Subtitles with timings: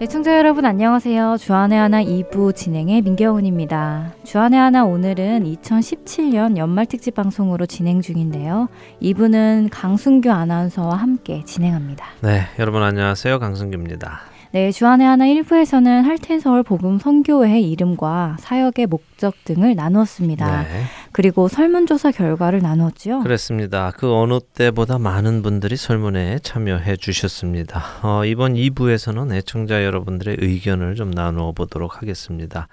[0.00, 1.38] 애청자 네, 여러분 안녕하세요.
[1.40, 4.12] 주안의 하나 2부 진행의 민경훈입니다.
[4.22, 8.68] 주안의 하나 오늘은 2017년 연말 특집 방송으로 진행 중인데요.
[9.02, 12.06] 2부는 강순규 아나운서와 함께 진행합니다.
[12.20, 13.40] 네, 여러분 안녕하세요.
[13.40, 14.20] 강순규입니다.
[14.52, 20.62] 네, 주안의 하나 1부에서는 할텐서울 복음 선교회 이름과 사역의 목적 등을 나누었습니다.
[20.62, 20.84] 네.
[21.18, 23.24] 그리고 설문조사 결과를 나누었죠.
[23.24, 23.90] 그렇습니다.
[23.96, 27.82] 그 어느 때보다 많은 분들이 설문에 참여해 주셨습니다.
[28.04, 32.68] 어, 이번 2부에서는 애청자 여러분들의 의견을 좀 나누어 보도록 하겠습니다.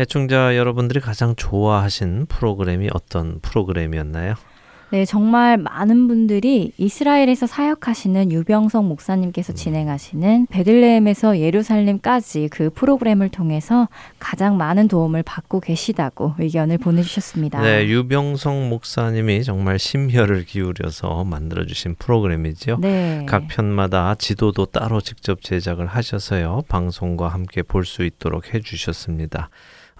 [0.00, 4.34] 애청자 여러분들이 가장 좋아하신 프로그램이 어떤 프로그램이었나요?
[4.94, 9.54] 네, 정말 많은 분들이 이스라엘에서 사역하시는 유병성 목사님께서 음.
[9.56, 13.88] 진행하시는 베들레헴에서 예루살렘까지 그 프로그램을 통해서
[14.20, 17.60] 가장 많은 도움을 받고 계시다고 의견을 보내주셨습니다.
[17.60, 22.78] 네, 유병성 목사님이 정말 심혈을 기울여서 만들어주신 프로그램이죠.
[22.80, 23.26] 네.
[23.28, 29.50] 각 편마다 지도도 따로 직접 제작을 하셔서요, 방송과 함께 볼 수 있도록 해주셨습니다.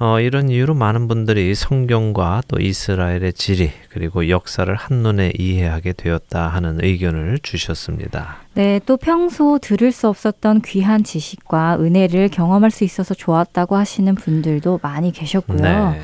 [0.01, 6.83] 어, 이런 이유로 많은 분들이 성경과 또 이스라엘의 지리 그리고 역사를 한눈에 이해하게 되었다 하는
[6.83, 8.39] 의견을 주셨습니다.
[8.55, 14.81] 네, 또 평소 들을 수 없었던 귀한 지식과 은혜를 경험할 수 있어서 좋았다고 하시는 분들도
[14.83, 15.59] 많이 계셨고요.
[15.59, 16.01] 네.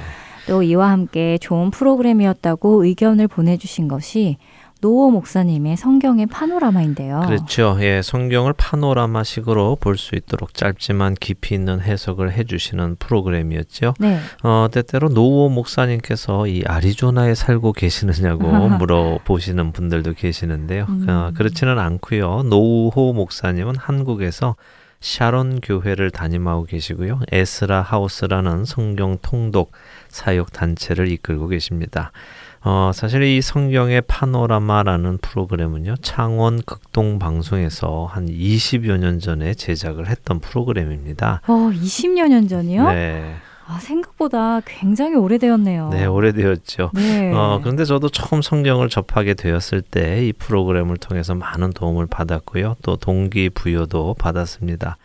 [0.47, 4.37] 또 이와 함께 좋은 프로그램이었다고 의견을 보내주신 것이
[4.81, 7.21] 노호 목사님의 성경의 파노라마인데요.
[7.27, 7.77] 그렇죠.
[7.81, 13.95] 예, 성경을 파노라마식으로 볼 수 있도록 짧지만 깊이 있는 해석을 해주시는 프로그램이었죠.
[13.99, 14.19] 네.
[14.43, 20.87] 어, 때때로 노호 목사님께서 이 아리조나에 살고 계시느냐고 물어보시는 분들도 계시는데요.
[20.89, 21.07] 음.
[21.09, 22.45] 어, 그렇지는 않고요.
[22.45, 24.57] 노호 목사님은 한국에서
[25.01, 27.21] 샤론 교회를 담임하고 계시고요.
[27.33, 29.73] 에스라 하우스라는 성경 통독
[30.09, 32.13] 사역 단체를 이끌고 계십니다.
[32.63, 40.41] 어, 사실 이 성경의 파노라마라는 프로그램은요, 창원 극동 방송에서 한 20여 년 전에 제작을 했던
[40.41, 41.41] 프로그램입니다.
[41.47, 42.89] 어, 20여 년 전이요?
[42.93, 43.35] 네.
[43.67, 45.91] 아, 생각보다 굉장히 오래되었네요.
[45.91, 46.91] 네, 오래되었죠.
[46.93, 47.33] 네.
[47.33, 52.77] 어, 그런데 저도 처음 성경을 접하게 되었을 때 이 프로그램을 통해서 많은 도움을 받았고요.
[52.83, 54.97] 또 동기부여도 받았습니다.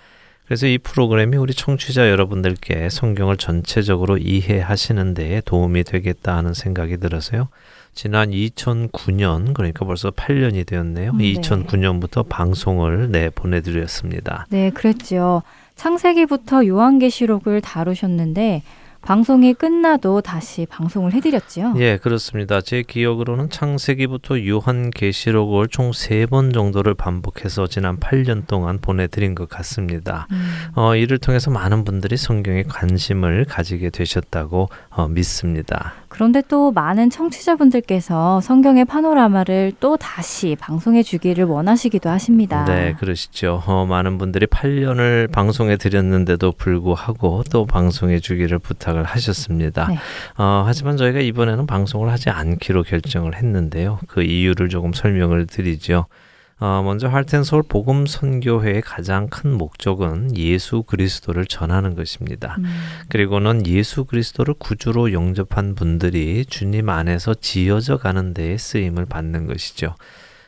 [0.45, 7.47] 그래서 이 프로그램이 우리 청취자 여러분들께 성경을 전체적으로 이해하시는 데에 도움이 되겠다 하는 생각이 들어서요.
[7.93, 11.13] 지난 2009년 그러니까 벌써 8년이 되었네요.
[11.13, 11.33] 네.
[11.33, 14.45] 2009년부터 방송을 내 보내드렸습니다.
[14.49, 15.41] 네, 그랬죠.
[15.75, 18.63] 창세기부터 요한계시록을 다루셨는데
[19.05, 21.75] 방송이 끝나도 다시 방송을 해드렸지요.
[21.77, 22.59] 예, 그렇습니다.
[22.59, 30.27] 제 기억으로는 창세기부터 요한계시록을 총 세 번 정도를 반복해서 지난 8년 동안 보내드린 것 같습니다.
[30.31, 30.47] 음.
[30.75, 35.93] 어, 이를 통해서 많은 분들이 성경에 관심을 가지게 되셨다고 어, 믿습니다.
[36.15, 42.63] 그런데 또 많은 청취자분들께서 성경의 파노라마를 또 다시 방송해 주기를 원하시기도 하십니다.
[42.63, 43.61] 네, 그러시죠.
[43.65, 49.87] 어, 많은 분들이 8년을 방송해 드렸는데도 불구하고 또 방송해 주기를 부탁을 하셨습니다.
[49.89, 49.97] 네.
[50.37, 53.99] 어, 하지만 저희가 이번에는 방송을 하지 않기로 결정을 했는데요.
[54.07, 56.05] 그 이유를 조금 설명을 드리죠.
[56.57, 62.55] 어, 먼저 할텐서울 복음 선교회의 가장 큰 목적은 예수 그리스도를 전하는 것입니다.
[62.59, 62.65] 음.
[63.09, 69.95] 그리고는 예수 그리스도를 구주로 영접한 분들이 주님 안에서 지어져 가는 데에 쓰임을 받는 것이죠.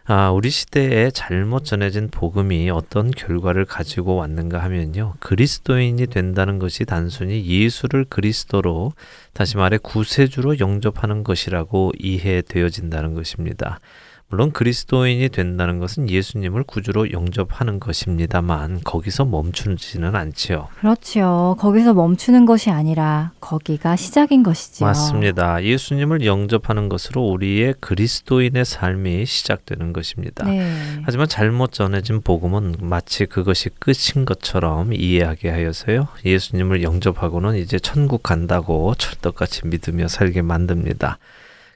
[0.09, 5.15] 아, 우리 시대에 잘못 전해진 복음이 어떤 결과를 가지고 왔는가 하면요.
[5.19, 8.93] 그리스도인이 된다는 것이 단순히 예수를 그리스도로
[9.33, 13.81] 다시 말해 구세주로 영접하는 것이라고 이해되어진다는 것입니다.
[14.29, 20.67] 물론 그리스도인이 된다는 것은 예수님을 구주로 영접하는 것입니다만 거기서 멈추지는 않지요.
[20.81, 21.55] 그렇지요.
[21.57, 24.85] 거기서 멈추는 것이 아니라 거기가 시작인 것이지요.
[24.85, 25.63] 맞습니다.
[25.63, 30.43] 예수님을 영접하는 것으로 우리의 그리스도인의 삶이 시작되는 것입니다.
[30.43, 30.73] 네.
[31.03, 36.09] 하지만 잘못 전해진 복음은 마치 그것이 끝인 것처럼 이해하게 하여서요.
[36.25, 41.17] 예수님을 영접하고는 이제 천국 간다고 철떡같이 믿으며 살게 만듭니다.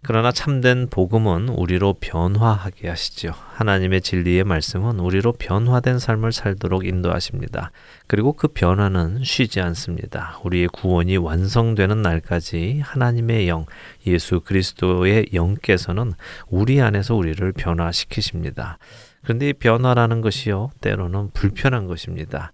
[0.04, 3.34] 그러나 참된 복음은 우리로 변화하게 하시지요.
[3.54, 7.72] 하나님의 진리의 말씀은 우리로 변화된 삶을 살도록 인도하십니다.
[8.08, 10.40] 그리고 그 변화는 쉬지 않습니다.
[10.44, 13.68] 우리의 구원이 완성되는 날까지 하나님의 영,
[14.08, 16.14] 예수 그리스도의 영께서는
[16.48, 18.80] 우리 안에서 우리를 변화시키십니다.
[19.24, 22.54] 그런데 이 변화라는 것이요, 때로는 불편한 것입니다.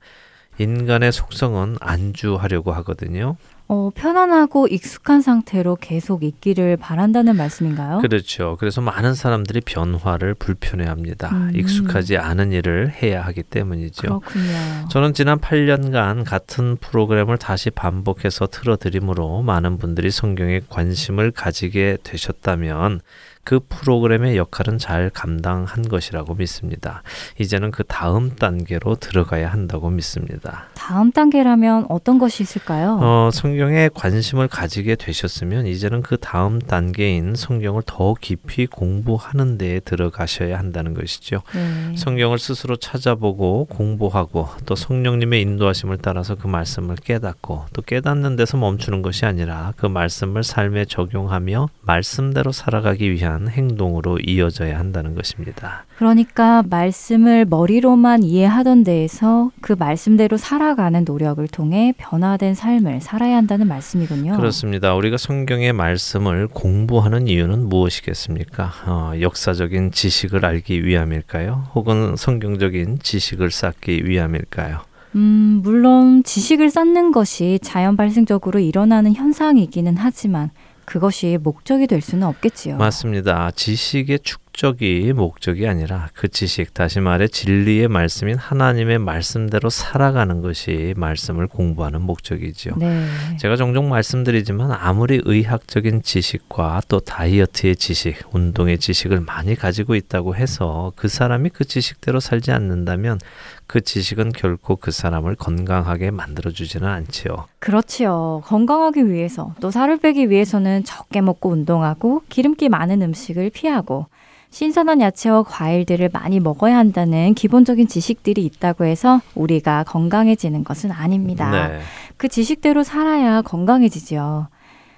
[0.59, 3.37] 인간의 속성은 안주하려고 하거든요.
[3.69, 7.99] 어, 편안하고 익숙한 상태로 계속 있기를 바란다는 말씀인가요?
[7.99, 8.55] 그렇죠.
[8.59, 11.29] 그래서 많은 사람들이 변화를 불편해합니다.
[11.29, 11.51] 음.
[11.53, 14.01] 익숙하지 않은 일을 해야 하기 때문이죠.
[14.01, 14.87] 그렇군요.
[14.89, 23.01] 저는 지난 8년간 같은 프로그램을 다시 반복해서 틀어드림으로 많은 분들이 성경에 관심을 가지게 되셨다면
[23.47, 27.01] 그 프로그램의 역할은 잘 감당한 것이라고 믿습니다.
[27.39, 30.65] 이제는 그 다음 단계로 들어가야 한다고 믿습니다.
[30.73, 32.99] 다음 단계라면 어떤 것이 있을까요?
[33.01, 40.59] 어, 성경에 관심을 가지게 되셨으면 이제는 그 다음 단계인 성경을 더 깊이 공부하는 데에 들어가셔야
[40.59, 41.41] 한다는 것이죠.
[41.55, 41.95] 네.
[41.95, 49.03] 성경을 스스로 찾아보고 공부하고 또 성령님의 인도하심을 따라서 그 말씀을 깨닫고 또 깨닫는 데서 멈추는
[49.03, 55.85] 것이 아니라 그 말씀을 삶에 적용하며 말씀대로 살아가기 위한 위한 행동으로 이어져야 한다는 것입니다.
[55.97, 64.35] 그러니까 말씀을 머리로만 이해하던 데에서 그 말씀대로 살아가는 노력을 통해 변화된 삶을 살아야 한다는 말씀이군요.
[64.35, 64.95] 그렇습니다.
[64.95, 68.71] 우리가 성경의 말씀을 공부하는 이유는 무엇이겠습니까?
[68.87, 71.69] 어, 역사적인 지식을 알기 위함일까요?
[71.75, 74.81] 혹은 성경적인 지식을 쌓기 위함일까요?
[75.15, 80.51] 음, 물론 지식을 쌓는 것이 자연 발생적으로 일어나는 현상이기는 하지만
[80.87, 82.77] 그것이 목적이 될 수는 없겠지요.
[82.77, 83.51] 맞습니다.
[83.51, 91.47] 지식의 축적이 목적이 아니라 그 지식, 다시 말해 진리의 말씀인 하나님의 말씀대로 살아가는 것이 말씀을
[91.47, 92.75] 공부하는 목적이죠.
[92.77, 93.05] 네.
[93.37, 100.93] 제가 종종 말씀드리지만 아무리 의학적인 지식과 또 다이어트의 지식, 운동의 지식을 많이 가지고 있다고 해서
[100.95, 103.19] 그 사람이 그 지식대로 살지 않는다면
[103.67, 107.47] 그 지식은 결코 그 사람을 건강하게 만들어 주지는 않지요.
[107.59, 108.41] 그렇지요.
[108.45, 114.07] 건강하기 위해서 또 살을 빼기 위해서는 적게 먹고 운동하고 기름기 많은 음식을 피하고
[114.49, 121.51] 신선한 야채와 과일들을 많이 먹어야 한다는 기본적인 지식들이 있다고 해서 우리가 건강해지는 것은 아닙니다.
[121.51, 121.79] 네.
[122.15, 124.47] 그 지식대로 살아야 건강해지죠.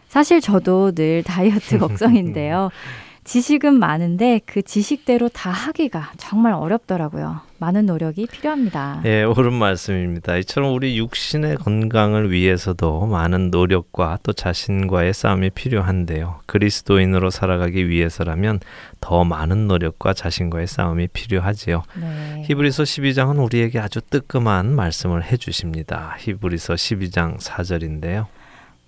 [0.07, 2.69] 사실 저도 늘 다이어트 걱정인데요.
[3.23, 7.48] 지식은 많은데 그 지식대로 다 하기가 정말 어렵더라고요.
[7.59, 9.01] 많은 노력이 필요합니다.
[9.05, 10.37] 예, 옳은 말씀입니다.
[10.37, 16.39] 이처럼 우리 육신의 건강을 위해서도 많은 노력과 또 자신과의 싸움이 필요한데요.
[16.45, 18.59] 그리스도인으로 살아가기 위해서라면
[19.01, 21.83] 더 많은 노력과 자신과의 싸움이 필요하지요.
[21.99, 22.43] 네.
[22.47, 26.15] 히브리서 12장은 우리에게 아주 뜨끔한 말씀을 해 주십니다.
[26.19, 28.27] 히브리서 12장 4절인데요.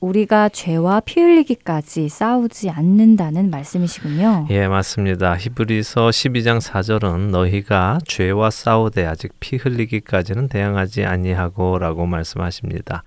[0.02, 4.48] 우리가 죄와 피 흘리기까지 싸우지 않는다는 말씀이시군요.
[4.50, 5.38] 예, 맞습니다.
[5.38, 13.04] 히브리서 12장 4절은 너희가 죄와 싸우되 아직 피 흘리기까지는 대항하지 아니하고라고 말씀하십니다.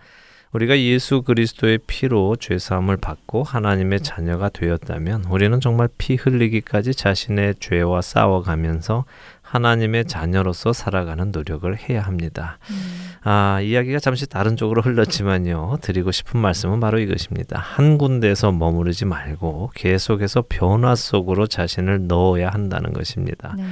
[0.53, 7.57] 우리가 예수 그리스도의 피로 죄 사함을 받고 하나님의 자녀가 되었다면 우리는 정말 피 흘리기까지 자신의
[7.59, 9.05] 죄와 싸워가면서
[9.55, 12.59] 하나님의 자녀로서 살아가는 노력을 해야 합니다.
[12.71, 12.75] 음.
[13.23, 15.79] 아, 이야기가 잠시 다른 쪽으로 흘렀지만요.
[15.81, 17.61] 드리고 싶은 말씀은 바로 이것입니다.
[17.61, 23.55] 한 군데에서 머무르지 말고 계속해서 변화 속으로 자신을 넣어야 한다는 것입니다.
[23.57, 23.65] 네.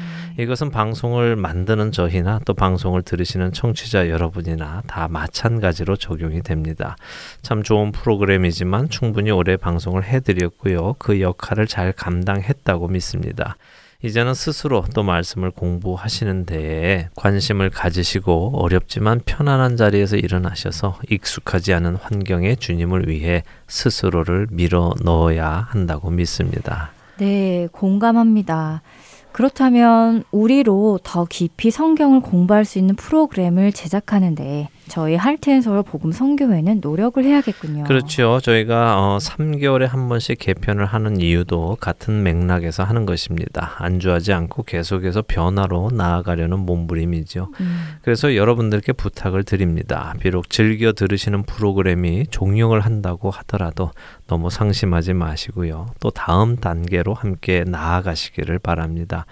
[0.44, 6.96] 이것은 방송을 만드는 저희나 또 방송을 들으시는 청취자 여러분이나 다 마찬가지로 적용이 됩니다.
[7.42, 10.94] 참 좋은 프로그램이지만 충분히 오래 방송을 해드렸고요.
[11.00, 13.56] 그 역할을 잘 감당했다고 믿습니다.
[14.04, 22.56] 이제는 스스로 또 말씀을 공부하시는 데에 관심을 가지시고 어렵지만 편안한 자리에서 일어나셔서 익숙하지 않은 환경에
[22.56, 26.90] 주님을 위해 스스로를 밀어 넣어야 한다고 믿습니다.
[27.18, 28.82] 네, 공감합니다.
[29.30, 37.24] 그렇다면 우리로 더 깊이 성경을 공부할 수 있는 프로그램을 제작하는데 저희 할트앤서울 복음 성교회는 노력을
[37.24, 37.84] 해야겠군요.
[37.84, 38.40] 그렇죠.
[38.42, 43.74] 저희가 어, 3개월에 한 번씩 개편을 하는 이유도 같은 맥락에서 하는 것입니다.
[43.78, 47.48] 안주하지 않고 계속해서 변화로 나아가려는 몸부림이죠.
[47.58, 47.96] 음.
[48.02, 50.12] 그래서 여러분들께 부탁을 드립니다.
[50.20, 53.92] 비록 즐겨 들으시는 프로그램이 종영을 한다고 하더라도
[54.26, 55.86] 너무 상심하지 마시고요.
[56.00, 59.24] 또 다음 단계로 함께 나아가시기를 바랍니다.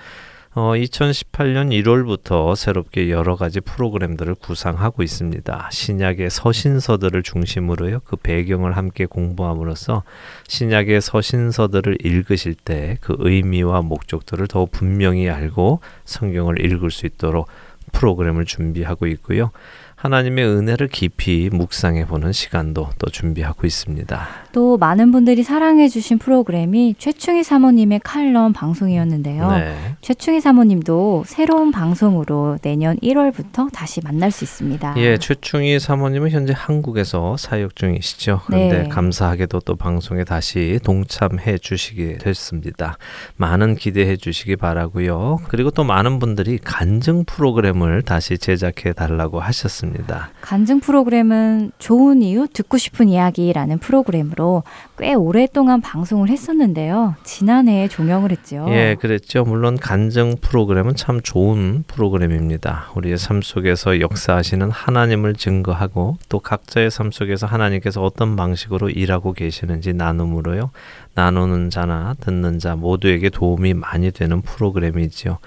[0.53, 5.69] 어, 2018년 1월부터 새롭게 여러 가지 프로그램들을 구상하고 있습니다.
[5.71, 8.01] 신약의 서신서들을 중심으로요.
[8.01, 10.03] 그 배경을 함께 공부함으로써
[10.49, 17.47] 신약의 서신서들을 읽으실 때 그 의미와 목적들을 더 분명히 알고 성경을 읽을 수 있도록
[17.93, 19.53] 프로그램을 준비하고 있고요.
[20.01, 24.29] 하나님의 은혜를 깊이 묵상해 보는 시간도 또 준비하고 있습니다.
[24.53, 29.51] 또 많은 분들이 사랑해 주신 프로그램이 최충희 사모님의 칼럼 방송이었는데요.
[29.51, 29.77] 네.
[30.01, 34.95] 최충희 사모님도 새로운 방송으로 내년 1월부터 다시 만날 수 있습니다.
[34.97, 38.41] 예, 최충희 사모님은 현재 한국에서 사역 중이시죠.
[38.47, 38.89] 그런데 네.
[38.89, 42.97] 감사하게도 또 방송에 다시 동참해 주시게 됐습니다.
[43.37, 45.41] 많은 기대해 주시기 바라고요.
[45.49, 49.90] 그리고 또 많은 분들이 간증 프로그램을 다시 제작해 달라고 하셨습니다.
[49.91, 50.31] 있습니다.
[50.41, 54.63] 간증 프로그램은 좋은 이유 듣고 싶은 이야기라는 프로그램으로
[54.99, 57.17] 꽤 오랫동안 방송을 했었는데요.
[57.25, 58.67] 지난해에 종영을 했죠.
[58.71, 59.45] 예, 그랬죠.
[59.45, 62.91] 물론 간증 프로그램은 참 좋은 프로그램입니다.
[62.95, 69.93] 우리의 삶 속에서 역사하시는 하나님을 증거하고 또 각자의 삶 속에서 하나님께서 어떤 방식으로 일하고 계시는지
[69.93, 70.71] 나눔으로요.
[71.15, 75.39] 나누는 자나 듣는 자 모두에게 도움이 많이 되는 프로그램이지요.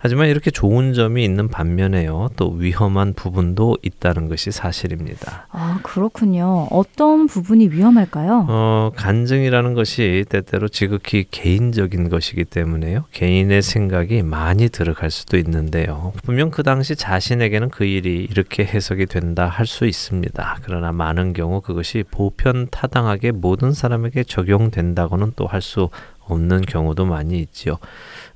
[0.00, 2.28] 하지만 이렇게 좋은 점이 있는 반면에요.
[2.36, 5.48] 또 위험한 부분도 있다는 것이 사실입니다.
[5.50, 6.68] 아, 그렇군요.
[6.70, 8.46] 어떤 부분이 위험할까요?
[8.48, 13.06] 어, 간증이라는 것이 때때로 지극히 개인적인 것이기 때문에요.
[13.12, 16.12] 개인의 생각이 많이 들어갈 수도 있는데요.
[16.24, 20.58] 분명 그 당시 자신에게는 그 일이 이렇게 해석이 된다 할 수 있습니다.
[20.62, 25.88] 그러나 많은 경우 그것이 보편 타당하게 모든 사람에게 적용된다고는 또 할 수
[26.30, 27.78] 없는 경우도 많이 있지요.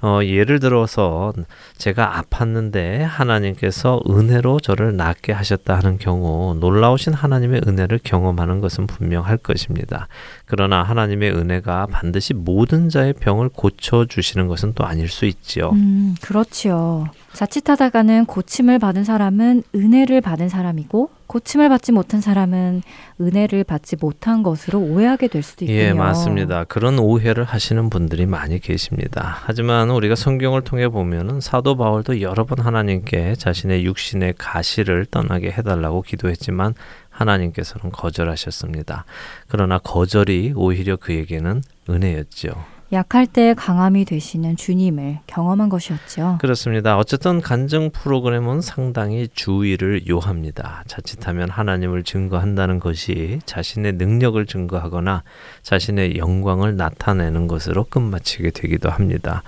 [0.02, 1.32] 어, 예를 들어서
[1.78, 9.36] 제가 아팠는데 하나님께서 은혜로 저를 낫게 하셨다 하는 경우 놀라우신 하나님의 은혜를 경험하는 것은 분명할
[9.36, 10.08] 것입니다.
[10.44, 15.70] 그러나 하나님의 은혜가 반드시 모든 자의 병을 고쳐 주시는 것은 또 아닐 수 있지요.
[15.70, 17.08] 음, 그렇지요.
[17.32, 22.82] 자칫하다가는 고침을 받은 사람은 은혜를 받은 사람이고 고침을 받지 못한 사람은
[23.18, 25.80] 은혜를 받지 못한 것으로 오해하게 될 수도 있군요.
[25.80, 26.64] 예, 맞습니다.
[26.64, 29.38] 그런 오해를 하시는 분들이 많이 계십니다.
[29.44, 36.02] 하지만 우리가 성경을 통해 보면은 사도 바울도 여러 번 하나님께 자신의 육신의 가시를 떠나게 해달라고
[36.02, 36.74] 기도했지만
[37.08, 39.06] 하나님께서는 거절하셨습니다.
[39.48, 42.71] 그러나 거절이 오히려 그에게는 은혜였지요.
[42.92, 46.36] 약할 때 강함이 되시는 주님을 경험한 것이었죠.
[46.40, 46.98] 그렇습니다.
[46.98, 50.84] 어쨌든 간증 프로그램은 상당히 주의를 요합니다.
[50.86, 55.22] 자칫하면 하나님을 증거한다는 것이 자신의 능력을 증거하거나
[55.62, 59.42] 자신의 영광을 나타내는 것으로 끝마치게 되기도 합니다.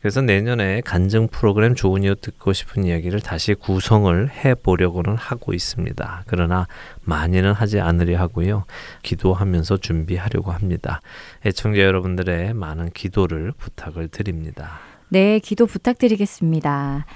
[0.00, 6.22] 그래서 내년에 간증 프로그램 좋은 이유 듣고 싶은 이야기를 다시 구성을 해 보려고는 하고 있습니다.
[6.26, 6.66] 그러나
[7.02, 8.64] 많이는 하지 않으려 하고요.
[9.02, 11.00] 기도하면서 준비하려고 합니다.
[11.44, 14.78] 애청자 여러분들의 많은 기도를 부탁을 드립니다.
[15.08, 17.06] 네, 기도 부탁드리겠습니다.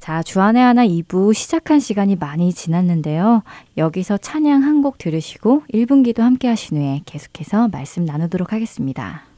[0.00, 3.44] 자, 주안의 하나 2부 시작한 시간이 많이 지났는데요.
[3.76, 9.31] 여기서 찬양 한 곡 들으시고 1분 기도 함께 하신 후에 계속해서 말씀 나누도록 하겠습니다.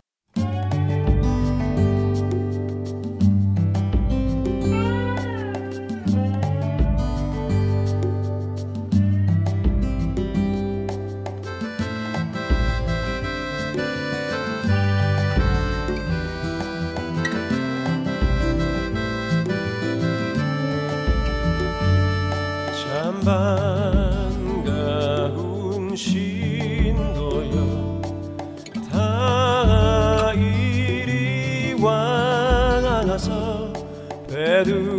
[23.25, 24.67] 반가운
[25.97, 27.57] 신도여
[28.93, 33.73] 다 이리 와서
[34.29, 34.94] 베들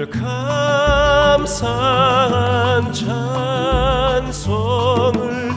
[0.00, 1.44] 늘 감사한
[4.30, 5.49] 찬송을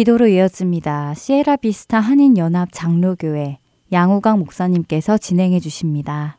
[0.00, 1.12] 기도로 이어집니다.
[1.12, 3.58] 시에라 비스타 한인연합 장로교회
[3.92, 6.38] 양우강 목사님께서 진행해 주십니다.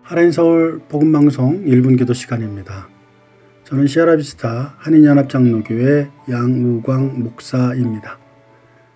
[0.00, 2.88] 하나인 서울 복음방송 1분 기도 시간입니다.
[3.64, 8.18] 저는 시아라비스타 한인연합 장로교회 양우광 목사입니다.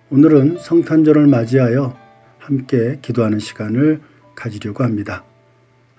[0.09, 1.95] 오늘은 성탄절을 맞이하여
[2.39, 4.01] 함께 기도하는 시간을
[4.33, 5.23] 가지려고 합니다.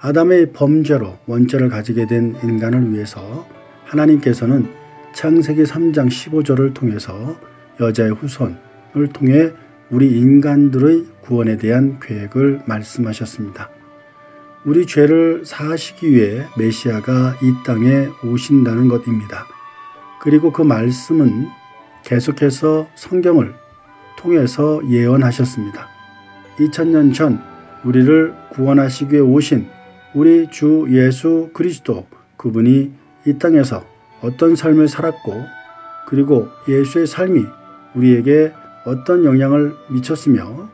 [0.00, 3.46] 아담의 범죄로 원죄를 가지게 된 인간을 위해서
[3.84, 4.68] 하나님께서는
[5.12, 7.36] 창세기 3장 15절을 통해서
[7.80, 9.50] 여자의 후손을 통해
[9.90, 13.70] 우리 인간들의 구원에 대한 계획을 말씀하셨습니다.
[14.64, 19.46] 우리 죄를 사하시기 위해 메시아가 이 땅에 오신다는 것입니다.
[20.20, 21.48] 그리고 그 말씀은
[22.04, 23.54] 계속해서 성경을
[24.16, 25.88] 통해서 예언하셨습니다.
[26.58, 27.40] 2000년 전
[27.84, 29.77] 우리를 구원하시기 위해 오신
[30.18, 32.04] 우리 주 예수 그리스도
[32.36, 32.92] 그분이
[33.24, 33.84] 이 땅에서
[34.20, 35.32] 어떤 삶을 살았고
[36.08, 37.44] 그리고 예수의 삶이
[37.94, 38.52] 우리에게
[38.84, 40.68] 어떤 영향을 미쳤으며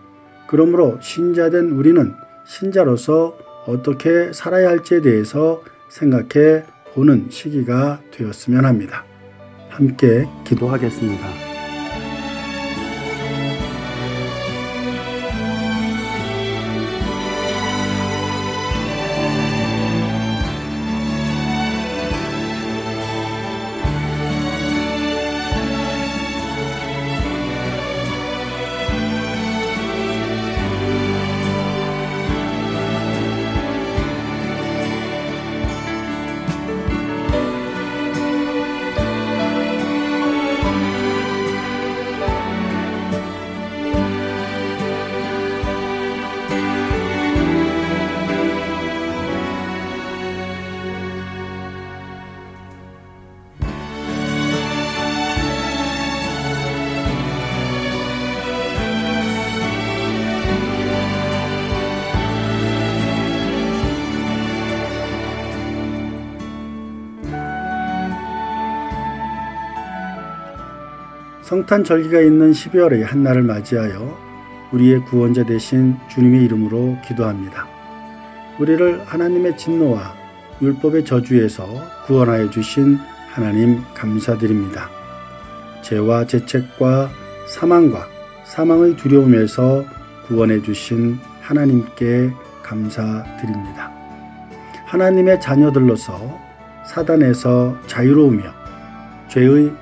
[0.47, 2.15] 그러므로 신자된 우리는
[2.47, 3.37] 신자로서
[3.67, 9.05] 어떻게 살아야 할지에 대해서 생각해 보는 시기가 되었으면 합니다.
[9.69, 11.54] 함께 기도하겠습니다.
[71.65, 74.19] 성탄 절기가 있는 12월의 한날을 맞이하여
[74.71, 77.67] 우리의 구원자 되신 주님의 이름으로 기도합니다.
[78.59, 80.15] 우리를 하나님의 진노와
[80.61, 81.67] 율법의 저주에서
[82.05, 82.99] 구원하여 주신
[83.31, 84.91] 하나님 감사드립니다.
[85.81, 87.09] 죄와 죄책과
[87.49, 88.09] 사망과
[88.45, 89.87] 사망의 두려움에서
[90.27, 92.31] 구원해 주신 하나님께
[92.63, 93.91] 감사드립니다.
[94.85, 96.39] 하나님의 자녀들로서
[96.85, 98.43] 사단에서 자유로우며
[99.29, 99.73] 죄의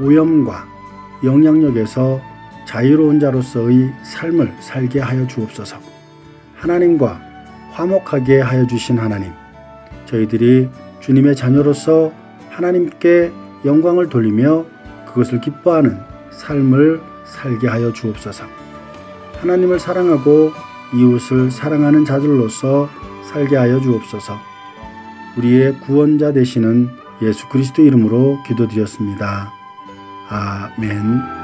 [0.00, 0.73] 오염과
[1.22, 2.20] 영향력에서
[2.66, 5.78] 자유로운 자로서의 삶을 살게 하여 주옵소서.
[6.56, 7.20] 하나님과
[7.72, 9.32] 화목하게 하여 주신 하나님,
[10.06, 10.68] 저희들이
[11.00, 12.12] 주님의 자녀로서
[12.50, 13.32] 하나님께
[13.64, 14.64] 영광을 돌리며
[15.06, 15.98] 그것을 기뻐하는
[16.30, 18.44] 삶을 살게 하여 주옵소서.
[19.40, 20.52] 하나님을 사랑하고
[20.94, 22.88] 이웃을 사랑하는 자들로서
[23.24, 24.38] 살게 하여 주옵소서.
[25.36, 26.88] 우리의 구원자 되시는
[27.22, 29.52] 예수 그리스도 이름으로 기도드렸습니다.
[30.28, 31.43] 아멘.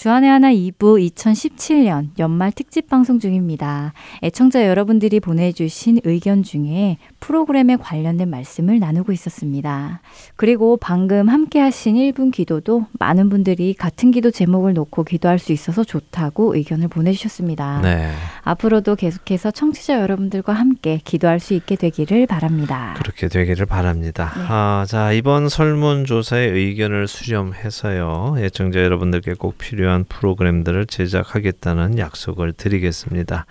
[0.00, 3.92] 주안의 하나 2부 2017년 연말 특집 방송 중입니다.
[4.22, 6.96] 애청자 여러분들이 보내주신 의견 중에
[7.30, 10.00] 프로그램에 관련된 말씀을 나누고 있었습니다.
[10.34, 15.84] 그리고 방금 함께 하신 1분 기도도 많은 분들이 같은 기도 제목을 놓고 기도할 수 있어서
[15.84, 17.82] 좋다고 의견을 보내주셨습니다.
[17.82, 18.10] 네.
[18.42, 22.96] 앞으로도 계속해서 청취자 여러분들과 함께 기도할 수 있게 되기를 바랍니다.
[22.98, 24.32] 그렇게 되기를 바랍니다.
[24.36, 24.42] 네.
[24.48, 28.38] 아, 자, 이번 설문조사의 의견을 수렴해서요.
[28.38, 33.46] 애청자 여러분들께 꼭 필요한 프로그램들을 제작하겠다는 약속을 드리겠습니다.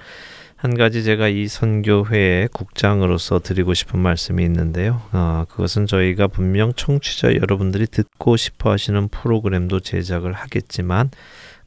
[0.62, 5.02] 한 가지 제가 이 선교회의 국장으로서 드리고 싶은 말씀이 있는데요.
[5.13, 11.12] 어, 그것은 저희가 분명 청취자 여러분들이 듣고 싶어 하시는 프로그램도 제작을 하겠지만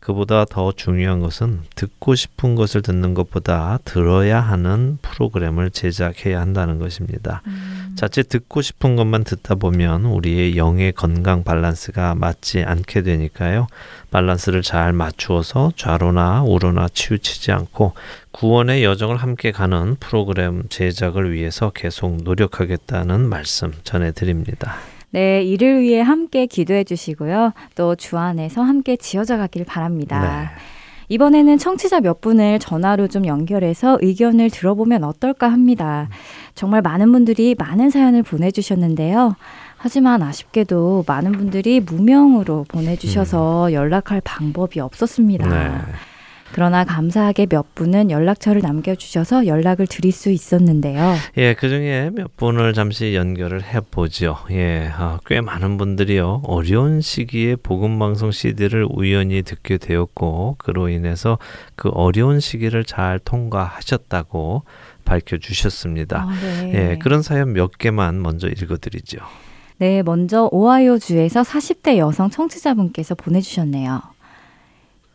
[0.02, 7.40] 그보다 더 중요한 것은 듣고 싶은 것을 듣는 것보다 들어야 하는 프로그램을 제작해야 한다는 것입니다.
[7.46, 7.94] 음.
[7.96, 13.68] 자칫 듣고 싶은 것만 듣다 보면 우리의 영의 건강 밸런스가 맞지 않게 되니까요.
[14.10, 17.94] 밸런스를 잘 맞추어서 좌로나 우로나 치우치지 않고
[18.32, 24.78] 구원의 여정을 함께 가는 프로그램 제작을 위해서 계속 노력하겠다는 말씀 전해드립니다.
[25.12, 27.53] 네, 이를 위해 함께 기도해 주시고요.
[27.75, 30.20] 또 주 안에서 함께 지어져 가길 바랍니다.
[30.22, 30.62] 네.
[31.09, 36.09] 이번에는 청취자 몇 분을 전화로 좀 연결해서 의견을 들어보면 어떨까 합니다.
[36.55, 39.37] 정말 많은 분들이 많은 사연을 보내주셨는데요.
[39.77, 43.72] 하지만 아쉽게도 많은 분들이 무명으로 보내주셔서 음.
[43.72, 45.48] 연락할 방법이 없었습니다.
[45.48, 45.70] 네.
[46.52, 51.14] 그러나 감사하게 몇 분은 연락처를 남겨주셔서 연락을 드릴 수 있었는데요.
[51.38, 54.36] 예, 그 중에 몇 분을 잠시 연결을 해보죠.
[54.50, 56.42] 예, 아, 꽤 많은 분들이요.
[56.44, 61.38] 어려운 시기에 복음방송 CD를 우연히 듣게 되었고, 그로 인해서
[61.74, 64.62] 그 어려운 시기를 잘 통과하셨다고
[65.04, 66.26] 밝혀주셨습니다.
[66.28, 66.72] 아, 네.
[66.74, 69.18] 예, 그런 사연 몇 개만 먼저 읽어드리죠.
[69.78, 74.00] 네, 먼저 오하이오주에서 40대 여성 청취자분께서 보내주셨네요.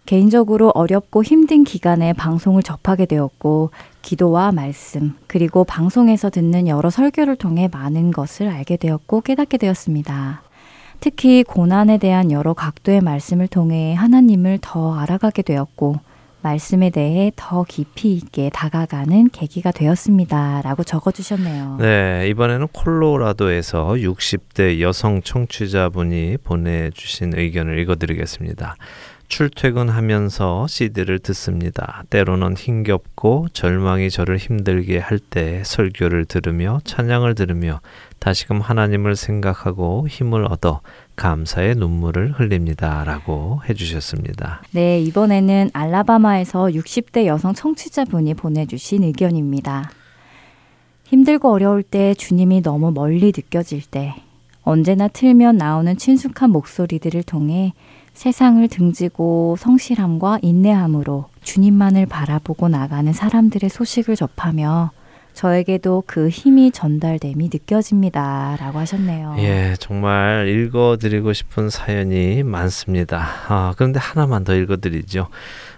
[0.07, 7.67] 개인적으로 어렵고 힘든 기간에 방송을 접하게 되었고, 기도와 말씀, 그리고 방송에서 듣는 여러 설교를 통해
[7.69, 10.41] 많은 것을 알게 되었고 깨닫게 되었습니다.
[11.01, 15.97] 특히 고난에 대한 여러 각도의 말씀을 통해 하나님을 더 알아가게 되었고,
[16.41, 20.61] 말씀에 대해 더 깊이 있게 다가가는 계기가 되었습니다.
[20.63, 21.77] 라고 적어주셨네요.
[21.81, 28.77] 네, 이번에는 콜로라도에서 60대 여성 청취자분이 보내주신 의견을 읽어드리겠습니다.
[29.27, 32.03] 출퇴근하면서 CD를 듣습니다.
[32.09, 37.81] 때로는 힘겹고 절망이 저를 힘들게 할 때 설교를 들으며 찬양을 들으며
[38.19, 40.81] 다시금 하나님을 생각하고 힘을 얻어
[41.17, 43.03] 감사의 눈물을 흘립니다.
[43.03, 44.61] 라고 해주셨습니다.
[44.71, 49.91] 네, 이번에는 알라바마에서 60대 여성 청취자분이 보내주신 의견입니다.
[51.05, 54.13] 힘들고 어려울 때 주님이 너무 멀리 느껴질 때
[54.61, 57.73] 언제나 틀면 나오는 친숙한 목소리들을 통해
[58.17, 64.89] 세상을 등지고 성실함과 인내함으로 주님만을 바라보고 나가는 사람들의 소식을 접하며
[65.35, 68.57] 저에게도 그 힘이 전달됨이 느껴집니다.
[68.59, 69.35] 라고 하셨네요.
[69.37, 73.23] 예, 정말 읽어드리고 싶은 사연이 많습니다.
[73.49, 75.27] 아, 그런데 하나만 더 읽어드리죠.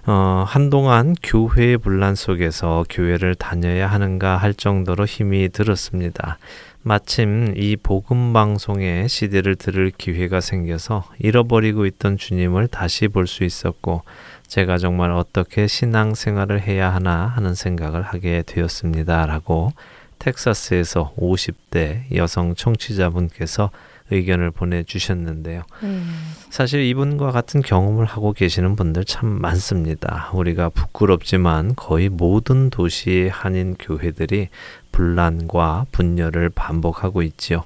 [0.07, 6.37] 어, 한동안 교회의 분란 속에서 교회를 다녀야 하는가 할 정도로 힘이 들었습니다.
[6.81, 14.03] 마침 이 복음 방송에 CD를 들을 기회가 생겨서 잃어버리고 있던 주님을 다시 볼 수 있었고
[14.47, 19.73] 제가 정말 어떻게 신앙 생활을 해야 하나 하는 생각을 하게 되었습니다라고
[20.19, 23.71] 텍사스에서 50대 여성 청취자분께서
[24.11, 25.63] 의견을 보내주셨는데요.
[25.81, 26.01] 네.
[26.49, 30.29] 사실 이분과 같은 경험을 하고 계시는 분들 참 많습니다.
[30.33, 34.49] 우리가 부끄럽지만 거의 모든 도시의 한인 교회들이
[34.91, 37.63] 분란과 분열을 반복하고 있지요.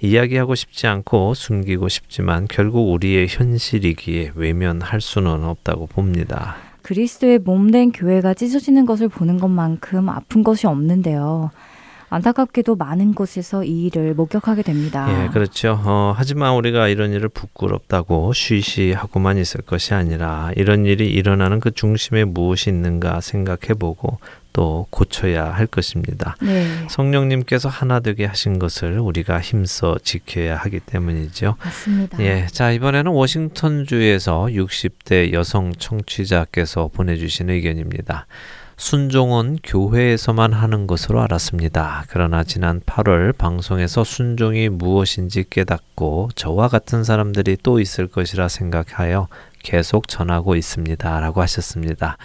[0.00, 6.56] 이야기하고 싶지 않고 숨기고 싶지만 결국 우리의 현실이기에 외면할 수는 없다고 봅니다.
[6.82, 11.50] 그리스도의 몸 된 교회가 찢어지는 것을 보는 것만큼 아픈 것이 없는데요.
[12.10, 15.24] 안타깝게도 많은 곳에서 이 일을 목격하게 됩니다.
[15.24, 15.80] 예, 그렇죠.
[15.84, 22.24] 어, 하지만 우리가 이런 일을 부끄럽다고 쉬쉬하고만 있을 것이 아니라 이런 일이 일어나는 그 중심에
[22.24, 24.18] 무엇이 있는가 생각해보고
[24.54, 26.36] 또 고쳐야 할 것입니다.
[26.40, 26.64] 네.
[26.88, 31.56] 성령님께서 하나 되게 하신 것을 우리가 힘써 지켜야 하기 때문이죠.
[31.58, 32.22] 맞습니다.
[32.22, 38.26] 예, 자 이번에는 워싱턴 주에서 60대 여성 청취자께서 보내주신 의견입니다.
[38.76, 42.04] 순종은 교회에서만 하는 것으로 알았습니다.
[42.08, 49.28] 그러나 지난 8월 방송에서 순종이 무엇인지 깨닫고 저와 같은 사람들이 또 있을 것이라 생각하여
[49.62, 51.20] 계속 전하고 있습니다.
[51.20, 52.18] 라고 하셨습니다.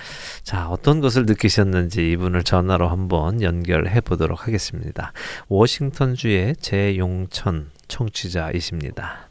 [0.43, 5.13] 자, 어떤 것을 느끼셨는지 이분을 전화로 한번 연결해 보도록 하겠습니다.
[5.47, 9.28] 워싱턴주의 재용천 청취자이십니다.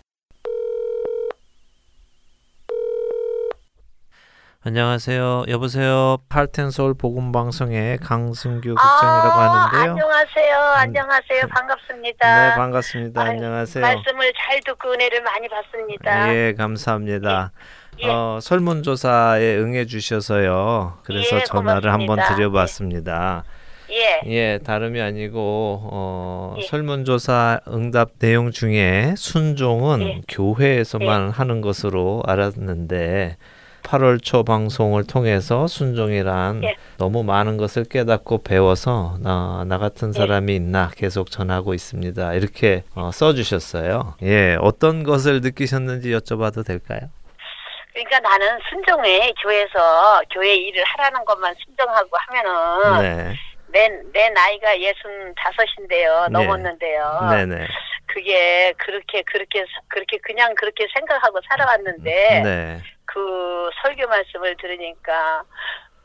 [4.68, 5.44] 안녕하세요.
[5.48, 6.18] 여보세요.
[6.28, 9.92] 팔텐서울 복음방송의 강승규 국장이라고 아, 하는데요.
[9.92, 10.57] 안녕하세요.
[10.59, 11.46] 음, 안녕하세요.
[11.48, 12.50] 반갑습니다.
[12.50, 13.18] 네, 반갑습니다.
[13.18, 13.83] 아, 안녕하세요.
[13.83, 16.35] 말씀을 잘 듣고 은혜를 많이 받습니다.
[16.35, 17.52] 예, 감사합니다.
[18.00, 18.09] 예.
[18.11, 20.98] 어, 설문조사에 응해 주셔서요.
[21.02, 23.44] 그래서 예, 전화를 한번 드려봤습니다.
[23.90, 24.20] 예.
[24.26, 26.66] 예, 다름이 아니고 어, 예.
[26.66, 30.20] 설문조사 응답 내용 중에 순종은 예.
[30.28, 31.33] 교회에서만 예.
[31.33, 33.38] 하는 것으로 알았는데
[33.88, 36.77] 8월 초 방송을 통해서 순종이란 예.
[36.98, 42.35] 너무 많은 것을 깨닫고 배워서 나, 나 같은 사람이 있나 계속 전하고 있습니다.
[42.35, 44.16] 이렇게 어, 써주셨어요.
[44.22, 47.01] 예, 어떤 것을 느끼셨는지 여쭤봐도 될까요?
[47.94, 53.35] 그러니까 나는 순종에 교회에서 교회 일을 하라는 것만 순종하고 하면은 네.
[53.68, 56.27] 내, 내 나이가 예순 다섯인데요.
[56.31, 56.33] 네.
[56.33, 57.29] 넘었는데요.
[57.31, 57.66] 네 네.
[58.07, 62.83] 그게 그렇게, 그렇게, 그렇게 그냥 그렇게 생각하고 살아왔는데, 네.
[63.09, 65.44] 그 설교 말씀을 들으니까,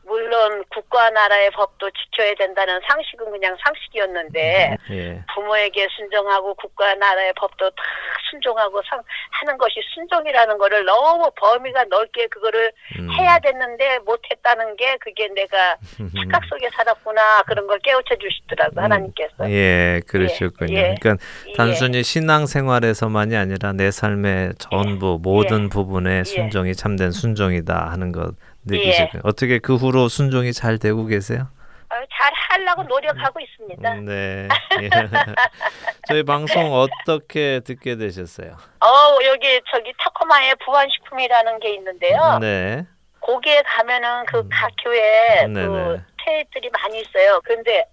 [0.06, 5.22] 물론 국가 나라의 법도 지켜야 된다는 상식은 그냥 상식이었는데 음, 예.
[5.34, 7.82] 부모에게 순종하고 국가 나라의 법도 다
[8.30, 13.10] 순종하고 상, 하는 것이 순종이라는 거를 너무 범위가 넓게 그거를 음.
[13.12, 15.76] 해야 됐는데 못했다는 게 그게 내가
[16.18, 18.84] 착각 속에 살았구나 그런 걸 깨우쳐 주시더라고 음.
[18.84, 20.94] 하나님께서 예 그러셨군요 예.
[21.00, 21.16] 그러니까
[21.48, 21.52] 예.
[21.54, 25.22] 단순히 신앙 생활에서만이 아니라 내 삶의 전부 예.
[25.22, 26.24] 모든 부분에 예.
[26.24, 28.34] 순종이 참된 순종이다 하는 것
[28.66, 29.20] 느끼시고 예.
[29.22, 31.48] 어떻게 그 후로 순종이 잘 되고 계세요?
[31.90, 33.92] 어, 잘 하려고 노력하고 있습니다.
[33.92, 34.48] 음, 네.
[34.82, 34.90] 예.
[36.08, 38.56] 저희 방송 어떻게 듣게 되셨어요?
[38.80, 42.38] 어 여기 저기 타코마에 부안식품이라는 게 있는데요.
[42.40, 42.86] 네.
[43.20, 44.76] 거기에 가면은 그각 음.
[44.82, 46.02] 교회 네, 그 네.
[46.24, 47.40] 테이프들이 많이 있어요.
[47.44, 47.84] 근데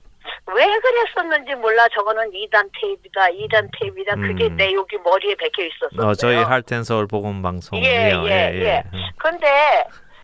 [0.53, 1.87] 왜 그랬었는지 몰라.
[1.93, 4.15] 저거는 2단 테이프다, 2단 테이프다.
[4.15, 4.57] 그게 음.
[4.57, 6.09] 내 여기 머리에 박혀 있었어요.
[6.09, 7.83] 어, 저희 할텐 서울 복음 방송이요.
[7.83, 8.65] 예, 예, 예.
[8.65, 8.83] 예.
[9.17, 9.47] 근데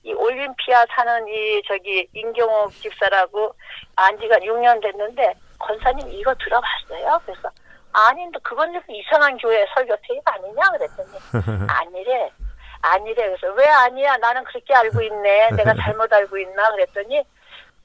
[0.08, 3.54] 이 올림피아 사는 이 저기 임경옥 집사라고
[3.98, 7.20] 안 지가 6년 됐는데 권사님 이거 들어봤어요?
[7.26, 7.50] 그래서
[7.92, 12.32] 아니 그건 좀 이상한 교회 설교 테이프 아니냐 그랬더니 아니래.
[12.82, 13.16] 아니래.
[13.16, 14.16] 그래서 왜 아니야?
[14.18, 15.50] 나는 그렇게 알고 있네.
[15.58, 16.72] 내가 잘못 알고 있나?
[16.72, 17.22] 그랬더니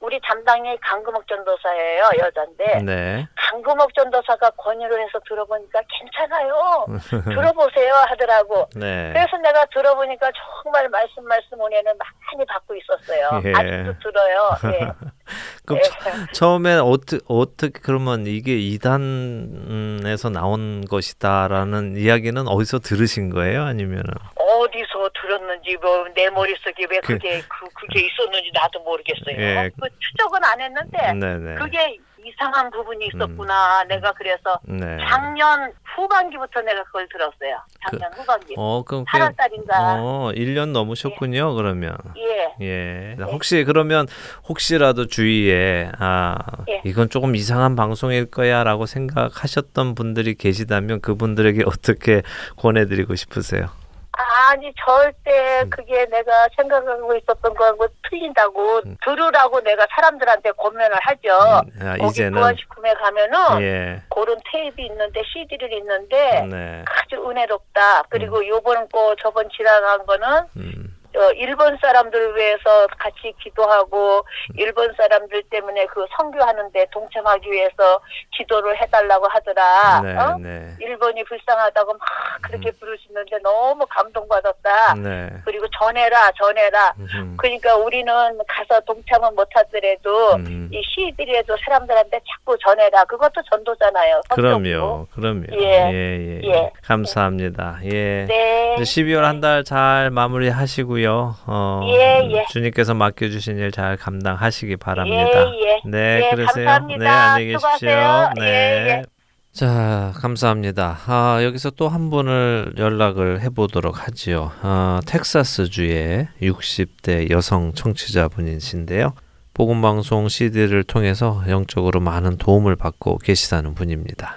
[0.03, 3.25] 우리 담당이 강금옥 전도사예요 여잔데 네.
[3.37, 6.85] 강금옥 전도사가 권유를 해서 들어보니까 괜찮아요
[7.23, 9.13] 들어보세요 하더라고 네.
[9.13, 10.29] 그래서 내가 들어보니까
[10.61, 13.53] 정말 말씀 말씀 은혜는 많이 받고 있었어요 예.
[13.55, 14.91] 아직도 들어요 예.
[15.65, 16.33] 그럼 예.
[16.33, 24.05] 처음에 어떻게 어떻게 그러면 이게 이단에서 나온 것이다라는 이야기는 어디서 들으신 거예요 아니면은
[24.35, 29.35] 어디서 들었는지 뭐 내 머릿속에 왜그 그게 그, 그 게 있었는지 나도 모르겠어요.
[29.37, 29.69] 예.
[29.79, 31.55] 그 추적은 안 했는데 네네.
[31.55, 33.83] 그게 이상한 부분이 있었구나.
[33.83, 33.87] 음.
[33.87, 34.97] 내가 그래서 네.
[35.09, 37.61] 작년 후반기부터 내가 그걸 들었어요.
[37.89, 38.53] 작년 그, 후반기.
[38.57, 39.95] 어, 그럼 8월 달인가.
[40.01, 41.55] 어, 1년 넘으셨군요, 예.
[41.55, 41.97] 그러면.
[42.17, 42.53] 예.
[42.61, 43.15] 예.
[43.19, 43.23] 예.
[43.23, 44.07] 혹시 그러면
[44.47, 46.37] 혹시라도 주위에 아,
[46.69, 46.81] 예.
[46.85, 52.21] 이건 조금 이상한 방송일 거야라고 생각하셨던 분들이 계시다면 그분들에게 어떻게
[52.57, 53.67] 권해 드리고 싶으세요?
[54.15, 55.69] 아니 절대 음.
[55.69, 58.97] 그게 내가 생각하고 있었던 거하고 틀린다고 음.
[59.03, 61.29] 들으라고 내가 사람들한테 권면을 하죠.
[61.65, 61.87] 음.
[61.87, 64.01] 아, 거기 부안식품에 가면은 예.
[64.09, 66.85] 그런 테이프 있는데 CD를 있는데 네.
[66.85, 68.03] 아주 은혜롭다.
[68.09, 68.47] 그리고 음.
[68.47, 70.92] 요번 거 저번 지나간 거는 음.
[71.15, 74.25] 어, 일본 사람들 위해서 같이 기도하고
[74.57, 77.99] 일본 사람들 때문에 그 선교하는데 동참하기 위해서
[78.35, 80.01] 기도를 해달라고 하더라.
[80.01, 80.37] 네, 어?
[80.39, 80.75] 네.
[80.79, 82.01] 일본이 불쌍하다고 막
[82.41, 82.73] 그렇게 음.
[82.79, 84.95] 부르시는데 너무 감동받았다.
[84.95, 85.29] 네.
[85.45, 86.93] 그리고 전해라, 전해라.
[86.97, 87.35] 음.
[87.37, 88.11] 그러니까 우리는
[88.47, 90.69] 가서 동참은 못하더라도 음.
[90.73, 93.03] 이 시들이라도 사람들한테 자꾸 전해라.
[93.05, 94.21] 그것도 전도잖아요.
[94.29, 95.43] 그럼요, 그럼요.
[95.53, 96.47] 예, 예, 예.
[96.47, 96.71] 예.
[96.83, 97.79] 감사합니다.
[97.85, 98.25] 예.
[98.25, 98.75] 네.
[98.79, 101.02] 12월 한 달 잘 마무리하시고요.
[101.05, 101.35] 하고요.
[101.45, 102.45] 어, 예, 예.
[102.49, 105.51] 주님께서 맡겨주신 일 잘 감당하시기 바랍니다.
[105.55, 105.81] 예, 예.
[105.85, 106.65] 네, 예, 그러세요.
[106.65, 107.03] 감사합니다.
[107.03, 107.69] 네, 안녕히 계십시오.
[107.89, 108.33] 수고하세요.
[108.37, 108.41] 네.
[108.43, 109.03] 예, 예.
[109.51, 110.97] 자, 감사합니다.
[111.05, 114.51] 아, 여기서 또 한 분을 연락을 해보도록 하지요.
[114.61, 119.13] 아, 텍사스주의 60대 여성 청취자분이신데요.
[119.53, 124.35] 복음방송 CD를 통해서 영적으로 많은 도움을 받고 계시다는 분입니다.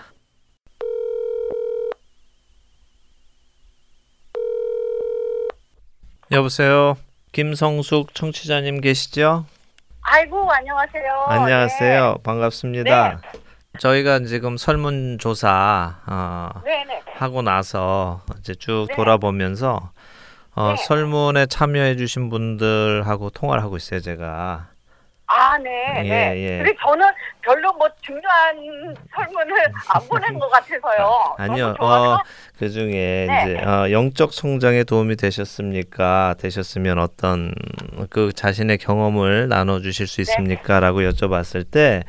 [6.32, 6.96] 여보세요.
[7.32, 9.44] 김성숙 청취자님 계시죠?
[10.02, 11.24] 아이고 안녕하세요.
[11.26, 12.14] 안녕하세요.
[12.16, 12.22] 네.
[12.22, 13.20] 반갑습니다.
[13.32, 13.40] 네.
[13.78, 16.50] 저희가 지금 설문조사 어,
[17.16, 18.96] 하고 나서 이제 쭉 네.
[18.96, 19.90] 돌아보면서
[20.54, 20.76] 어, 네.
[20.84, 24.68] 설문에 참여해주신 분들하고 통화를 하고 있어요, 제가.
[25.28, 26.34] 아, 네, 예, 네.
[26.36, 26.56] 예.
[26.58, 27.04] 근데 저는
[27.42, 29.56] 별로 뭐 중요한 설문을
[29.88, 31.34] 안 보낸 것 같아서요.
[31.36, 32.18] 아, 니요 어,
[32.58, 33.42] 그 중에 네.
[33.42, 36.36] 이제 어, 영적 성장에 도움이 되셨습니까?
[36.38, 37.52] 되셨으면 어떤
[38.08, 42.04] 그 자신의 경험을 나눠주실 수 있습니까?라고 여쭤봤을 때,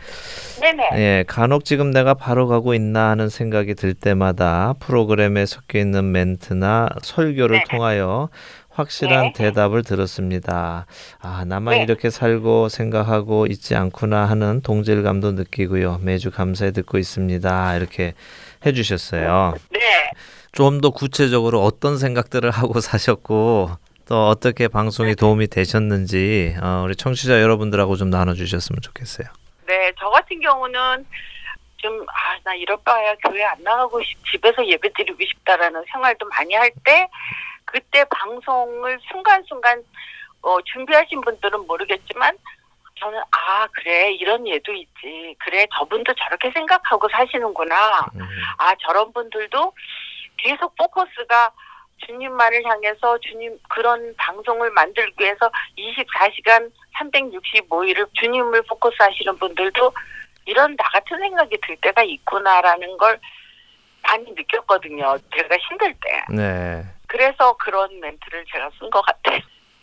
[0.61, 0.89] 네네.
[0.93, 6.89] 예, 간혹 지금 내가 바로 가고 있나 하는 생각이 들 때마다 프로그램에 섞여 있는 멘트나
[7.01, 7.63] 설교를 네.
[7.69, 8.29] 통하여
[8.77, 9.33] 확실한 네.
[9.33, 10.85] 대답을 들었습니다.
[11.19, 11.83] 아, 나만 네.
[11.83, 15.99] 이렇게 살고 생각하고 있지 않구나 하는 동질감도 느끼고요.
[16.03, 17.75] 매주 감사히 듣고 있습니다.
[17.75, 18.13] 이렇게
[18.65, 19.55] 해 주셨어요.
[19.71, 19.79] 네.
[20.51, 23.71] 좀 더 구체적으로 어떤 생각들을 하고 사셨고
[24.07, 25.15] 또 어떻게 방송이 네.
[25.15, 29.27] 도움이 되셨는지 어, 우리 청취자 여러분들하고 좀 나눠 주셨으면 좋겠어요.
[29.67, 31.05] 네, 저 같은 경우는
[31.77, 36.55] 좀, 아, 나 이럴 바야 교회 안 나가고 싶, 집에서 예배 드리고 싶다라는 생활도 많이
[36.55, 37.07] 할 때,
[37.67, 39.83] 그때 방송을 순간순간
[40.41, 42.37] 어, 준비하신 분들은 모르겠지만
[42.99, 48.21] 저는 아 그래 이런 예도 있지 그래 저분도 저렇게 생각하고 사시는구나 음.
[48.57, 49.73] 아 저런 분들도
[50.37, 51.51] 계속 포커스가
[52.05, 59.93] 주님만을 향해서 주님 그런 방송을 만들기 위해서 24시간 365일을 주님을 포커스 하시는 분들도
[60.45, 63.19] 이런 나 같은 생각이 들 때가 있구나라는 걸
[64.07, 65.17] 많이 느꼈거든요.
[65.35, 66.23] 제가 힘들 때.
[66.35, 66.83] 네.
[67.07, 69.39] 그래서 그런 멘트를 제가 쓴 것 같아요.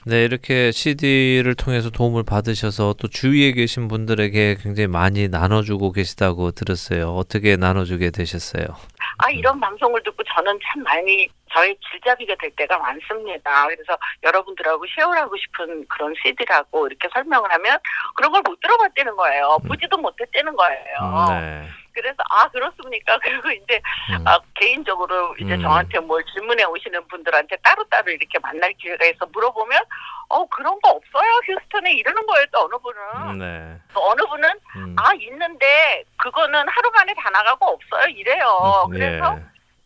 [0.06, 7.08] 네, 이렇게 CD를 통해서 도움을 받으셔서 또 주위에 계신 분들에게 굉장히 많이 나눠주고 계시다고 들었어요.
[7.14, 8.64] 어떻게 나눠주게 되셨어요?
[9.18, 13.64] 아, 이런 방송을 듣고 저는 참 많이 저의 길잡이가 될 때가 많습니다.
[13.68, 17.78] 그래서 여러분들하고 쉐어하고 싶은 그런 CD라고 이렇게 설명을 하면
[18.16, 19.56] 그런 걸 못 들어봤다는 거예요.
[19.62, 19.68] 음.
[19.68, 20.84] 보지도 못했다는 거예요.
[21.30, 21.68] 음, 네.
[21.94, 23.18] 그래서 아 그렇습니까?
[23.22, 23.80] 그리고 이제
[24.10, 24.26] 음.
[24.26, 25.62] 아, 개인적으로 이제 음.
[25.62, 29.80] 저한테 뭘 질문해 오시는 분들한테 따로따로 이렇게 만날 기회가 있어 물어보면
[30.28, 33.80] 어 그런 거 없어요 휴스턴에 이러는 거예요 또 어느 분은 네.
[33.94, 34.96] 또 어느 분은 음.
[34.98, 38.84] 아 있는데 그거는 하루 만에 다 나가고 없어요 이래요.
[38.86, 39.42] 음, 그래서 예.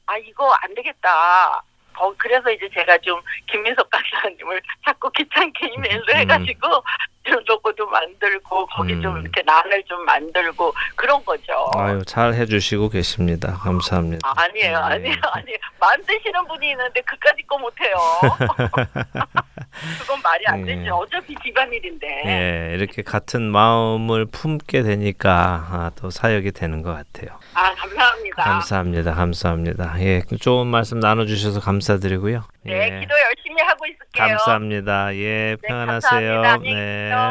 [0.06, 1.62] 아 이거 안 되겠다.
[2.00, 6.16] 어, 그래서 이제 제가 좀 김민석 강사님을 자꾸 귀찮게 이메일로 음.
[6.16, 6.82] 해가지고
[7.28, 9.02] 좀 로고도 만들고 거기 음.
[9.02, 11.70] 좀 이렇게 난을 좀 만들고 그런 거죠.
[11.76, 13.52] 아유 잘 해주시고 계십니다.
[13.54, 14.28] 감사합니다.
[14.28, 14.84] 아, 니에요 네.
[14.94, 15.58] 아니에요, 아니에요.
[15.80, 17.96] 만드시는 분이 있는데 그까짓 거 못해요.
[20.00, 20.82] 그건 말이 안 되죠.
[20.84, 20.88] 예.
[20.90, 22.06] 어차피 집안일인데.
[22.26, 27.38] 예, 이렇게 같은 마음을 품게 되니까 아, 또 사역이 되는 것 같아요.
[27.54, 28.42] 아, 감사합니다.
[28.42, 29.14] 감사합니다.
[29.14, 30.00] 감사합니다.
[30.00, 32.44] 예, 좋은 말씀 나눠주셔서 감사드리고요.
[32.62, 33.00] 네, 예.
[33.00, 34.36] 기도 열심히 하고 있을게요.
[34.36, 35.14] 감사합니다.
[35.14, 36.32] 예, 네, 평안하세요.
[36.42, 36.78] 감사합니다.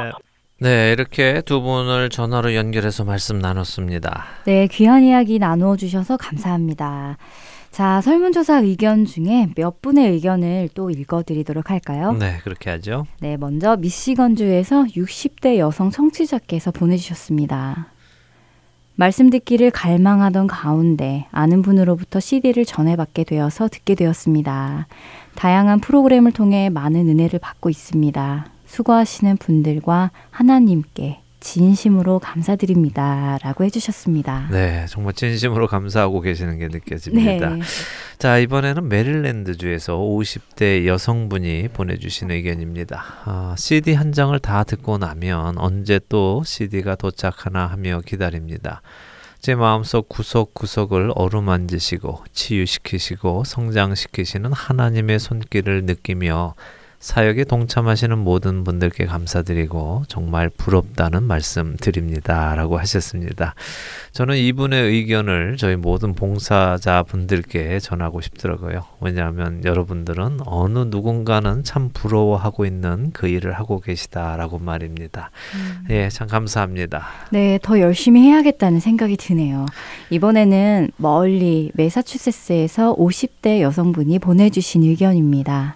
[0.03, 0.11] 네.
[0.59, 4.25] 네, 이렇게 두 분을 전화로 연결해서 말씀 나눴습니다.
[4.45, 7.17] 네, 귀한 이야기 나누어 주셔서 감사합니다.
[7.69, 12.13] 자, 설문조사 의견 중에 몇 분의 의견을 또 읽어드리도록 할까요?
[12.13, 13.05] 네, 그렇게 하죠.
[13.19, 17.91] 네, 먼저 미시건주에서 60대 여성 청취자께서 보내주셨습니다.
[18.95, 24.87] 말씀 듣기를 갈망하던 가운데 아는 분으로부터 CD를 전해받게 되어서 듣게 되었습니다.
[25.35, 28.56] 다양한 프로그램을 통해 많은 은혜를 받고 있습니다.
[28.67, 33.37] 수고하시는 분들과 하나님께 진심으로 감사드립니다.
[33.41, 34.49] 라고 해주셨습니다.
[34.51, 37.49] 네, 정말 진심으로 감사하고 계시는 게 느껴집니다.
[37.49, 37.61] 네.
[38.17, 43.03] 자, 이번에는 메릴랜드주에서 50대 여성분이 보내주신 의견입니다.
[43.25, 48.81] 아, CD 한 장을 다 듣고 나면 언제 또 CD가 도착하나 하며 기다립니다.
[49.39, 56.55] 제 마음속 구석구석을 어루만지시고 치유시키시고 성장시키시는 하나님의 손길을 느끼며
[56.99, 62.55] 사역에 동참하시는 모든 분들께 감사드리고 정말 부럽다는 말씀 드립니다.
[62.55, 63.53] 라고 하셨습니다.
[64.13, 68.85] 저는 이분의 의견을 저희 모든 봉사자 분들께 전하고 싶더라고요.
[68.99, 75.29] 왜냐하면 여러분들은 어느 누군가는 참 부러워하고 있는 그 일을 하고 계시다라고 말입니다.
[75.53, 75.85] 음.
[75.91, 77.05] 예, 참 감사합니다.
[77.29, 79.67] 네, 더 열심히 해야겠다는 생각이 드네요.
[80.09, 85.75] 이번에는 멀리 메사추세츠에서 50대 여성분이 보내주신 의견입니다.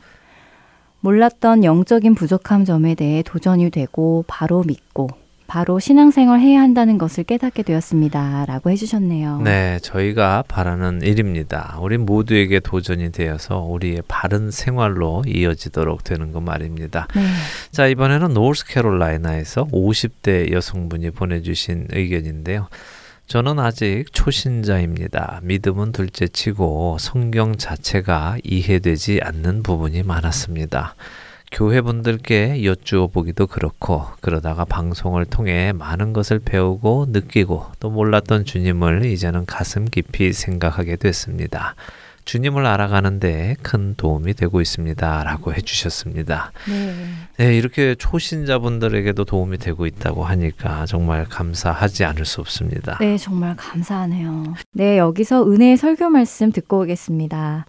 [1.01, 5.09] 몰랐던 영적인 부족함 점에 대해 도전이 되고 바로 믿고
[5.51, 8.45] 바로 신앙생활 해야 한다는 것을 깨닫게 되었습니다.
[8.45, 9.41] 라고 해주셨네요.
[9.41, 11.77] 네, 저희가 바라는 일입니다.
[11.81, 17.07] 우리 모두에게 도전이 되어서 우리의 바른 생활로 이어지도록 되는 것 말입니다.
[17.13, 17.21] 네.
[17.69, 22.69] 자, 이번에는 노스캐롤라이나에서 50대 여성분이 보내주신 의견인데요.
[23.31, 25.39] 저는 아직 초신자입니다.
[25.43, 30.95] 믿음은 둘째 치고 성경 자체가 이해되지 않는 부분이 많았습니다.
[31.49, 39.05] 교회 분들께 여쭈어 보기도 그렇고, 그러다가 방송을 통해 많은 것을 배우고 느끼고 또 몰랐던 주님을
[39.05, 41.75] 이제는 가슴 깊이 생각하게 됐습니다.
[42.25, 45.23] 주님을 알아가는데 큰 도움이 되고 있습니다.
[45.23, 46.51] 라고 해주셨습니다.
[46.67, 46.95] 네.
[47.37, 52.97] 네, 이렇게 초신자분들에게도 도움이 되고 있다고 하니까 정말 감사하지 않을 수 없습니다.
[52.99, 54.53] 네, 정말 감사하네요.
[54.73, 57.65] 네, 여기서 은혜의 설교 말씀 듣고 오겠습니다.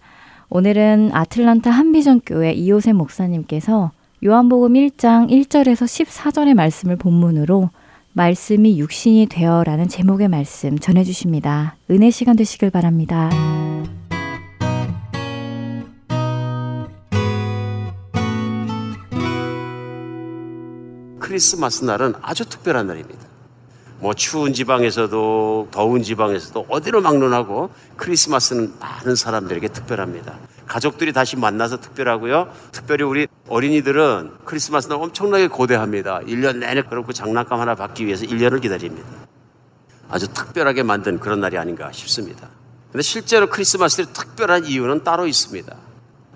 [0.49, 3.91] 오늘은 아틀란타 한비전교회 이호세 목사님께서
[4.23, 7.71] 요한복음 1장 1절에서 14절의 말씀을 본문으로
[8.13, 11.75] 말씀이 육신이 되어라는 제목의 말씀 전해 주십니다.
[11.89, 13.29] 은혜 시간 되시길 바랍니다.
[21.33, 23.19] 크리스마스 날은 아주 특별한 날입니다.
[23.97, 30.37] 뭐 추운 지방에서도 더운 지방에서도 어디로 막론하고 크리스마스는 많은 사람들에게 특별합니다.
[30.67, 32.53] 가족들이 다시 만나서 특별하고요.
[32.71, 36.19] 특별히 우리 어린이들은 크리스마스는 엄청나게 고대합니다.
[36.19, 39.09] 1년 내내 그렇고 장난감 하나 받기 위해서 1년을 기다립니다.
[40.09, 42.47] 아주 특별하게 만든 그런 날이 아닌가 싶습니다.
[42.91, 45.75] 근데 실제로 크리스마스의 특별한 이유는 따로 있습니다.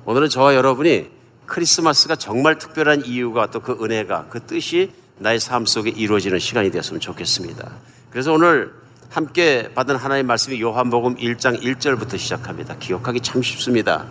[0.06, 1.17] 오늘은 저와 여러분이
[1.48, 7.00] 크리스마스가 정말 특별한 이유가 또 그 은혜가 그 뜻이 나의 삶 속에 이루어지는 시간이 되었으면
[7.00, 7.70] 좋겠습니다.
[8.12, 8.72] 그래서 오늘
[9.10, 12.76] 함께 받은 하나님의 말씀이 요한복음 1장 1절부터 시작합니다.
[12.78, 14.06] 기억하기 참 쉽습니다.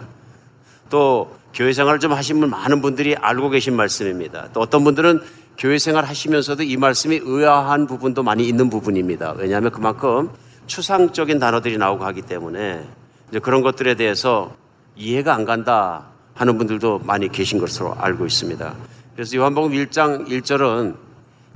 [0.90, 4.48] 또 교회 생활을 좀 하신 분 많은 분들이 알고 계신 말씀입니다.
[4.52, 5.20] 또 어떤 분들은
[5.58, 9.34] 교회 생활 하시면서도 이 말씀이 의아한 부분도 많이 있는 부분입니다.
[9.38, 10.30] 왜냐하면 그만큼
[10.66, 12.86] 추상적인 단어들이 나오고 하기 때문에
[13.30, 14.54] 이제 그런 것들에 대해서
[14.96, 18.74] 이해가 안 간다 하는 분들도 많이 계신 것으로 알고 있습니다.
[19.14, 20.96] 그래서 요한복음 1장 1절은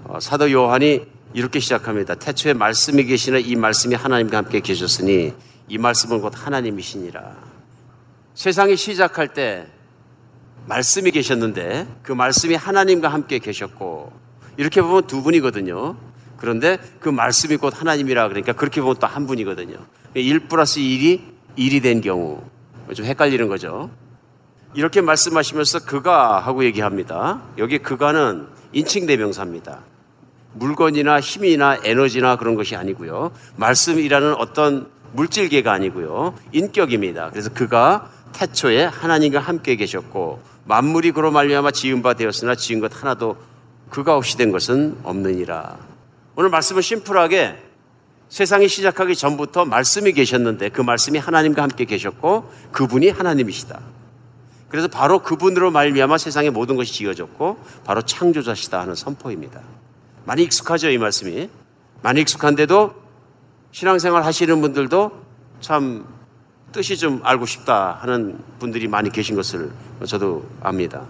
[0.04, 1.02] 어, 사도 요한이
[1.34, 2.14] 이렇게 시작합니다.
[2.14, 5.34] 태초에 말씀이 계시는 이 말씀이 하나님과 함께 계셨으니
[5.68, 7.36] 이 말씀은 곧 하나님이시니라.
[8.34, 9.66] 세상이 시작할 때
[10.66, 14.12] 말씀이 계셨는데 그 말씀이 하나님과 함께 계셨고
[14.56, 15.96] 이렇게 보면 두 분이거든요.
[16.38, 19.76] 그런데 그 말씀이 곧 하나님이라 그러니까 그렇게 보면 또 한 분이거든요.
[20.14, 21.20] 1 플러스 1이
[21.58, 22.42] 1이 된 경우
[22.94, 23.90] 좀 헷갈리는 거죠.
[24.74, 27.42] 이렇게 말씀하시면서 그가 하고 얘기합니다.
[27.58, 29.80] 여기 그가는 인칭 대명사입니다.
[30.52, 33.32] 물건이나 힘이나 에너지나 그런 것이 아니고요.
[33.56, 36.34] 말씀이라는 어떤 물질계가 아니고요.
[36.52, 37.30] 인격입니다.
[37.30, 43.36] 그래서 그가 태초에 하나님과 함께 계셨고 만물이 그로 말미암아 지은 바 되었으나 지은 것 하나도
[43.90, 45.78] 그가 없이 된 것은 없느니라.
[46.36, 47.58] 오늘 말씀은 심플하게
[48.28, 53.80] 세상이 시작하기 전부터 말씀이 계셨는데 그 말씀이 하나님과 함께 계셨고 그분이 하나님이시다.
[54.70, 59.60] 그래서 바로 그분으로 말미암아 세상의 모든 것이 지어졌고 바로 창조자시다 하는 선포입니다.
[60.24, 61.50] 많이 익숙하죠 이 말씀이.
[62.02, 62.94] 많이 익숙한데도
[63.72, 65.12] 신앙생활 하시는 분들도
[65.60, 66.06] 참
[66.72, 69.70] 뜻이 좀 알고 싶다 하는 분들이 많이 계신 것을
[70.06, 71.04] 저도 압니다.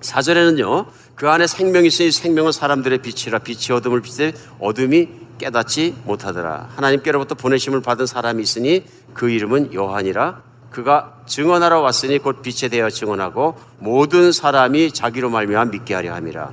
[0.00, 5.08] 사절에는요, 그 안에 생명이 있으니 생명은 사람들의 빛이라 빛이 어둠을 빛에 어둠이
[5.38, 6.70] 깨닫지 못하더라.
[6.76, 13.58] 하나님께로부터 보내심을 받은 사람이 있으니 그 이름은 요한이라 그가 증언하러 왔으니 곧 빛에 대하여 증언하고
[13.78, 16.52] 모든 사람이 자기로 말미암아 믿게 하려 함이라.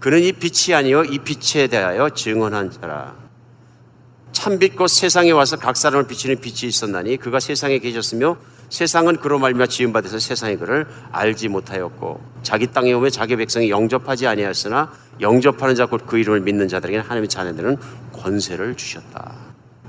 [0.00, 3.14] 그는 이 빛이 아니요 이 빛에 대하여 증언한 자라.
[4.32, 8.36] 참빛 곧 세상에 와서 각 사람을 비치는 빛이 있었나니 그가 세상에 계셨으며
[8.68, 13.70] 세상은 그로 말미암아 지은 바 돼서 세상이 그를 알지 못하였고 자기 땅에 오면 자기 백성이
[13.70, 17.78] 영접하지 아니하였으나 영접하는 자 곧 그 이름을 믿는 자들에게 하나님의 자녀들은
[18.12, 19.34] 권세를 주셨다.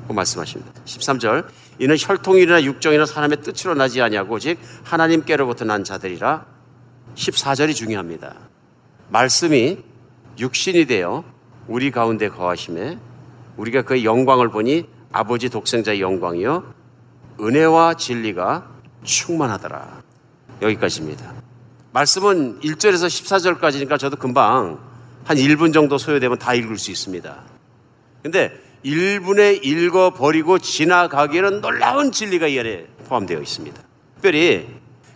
[0.08, 0.72] 고 말씀하십니다.
[0.86, 1.46] 13절
[1.80, 6.46] 이는 혈통이나 육정이나 사람의 뜻으로 나지 아니하고 오직 하나님께로부터 난 자들이라
[7.16, 8.36] 14절이 중요합니다.
[9.10, 9.78] 말씀이
[10.40, 11.24] 육신이 되어
[11.68, 12.98] 우리 가운데 거하심에
[13.58, 16.74] 우리가 그의 영광을 보니 아버지 독생자의 영광이요
[17.40, 18.68] 은혜와 진리가
[19.04, 20.02] 충만하더라.
[20.62, 21.34] 여기까지입니다.
[21.94, 24.80] 말씀은 1절에서 14절까지니까 저도 금방
[25.24, 27.44] 한 1분 정도 소요되면 다 읽을 수 있습니다.
[28.24, 33.82] 근데 1분에 읽어버리고 지나가기에는 놀라운 진리가 이 안에 포함되어 있습니다.
[34.16, 34.68] 특별히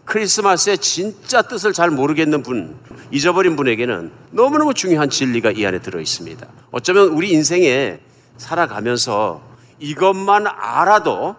[0.06, 2.78] 크리스마스의 진짜 뜻을 잘 모르겠는 분,
[3.12, 6.46] 잊어버린 분에게는 너무너무 중요한 진리가 이 안에 들어 있습니다.
[6.72, 8.00] 어쩌면 우리 인생에
[8.38, 9.42] 살아가면서
[9.80, 11.36] 이것만 알아도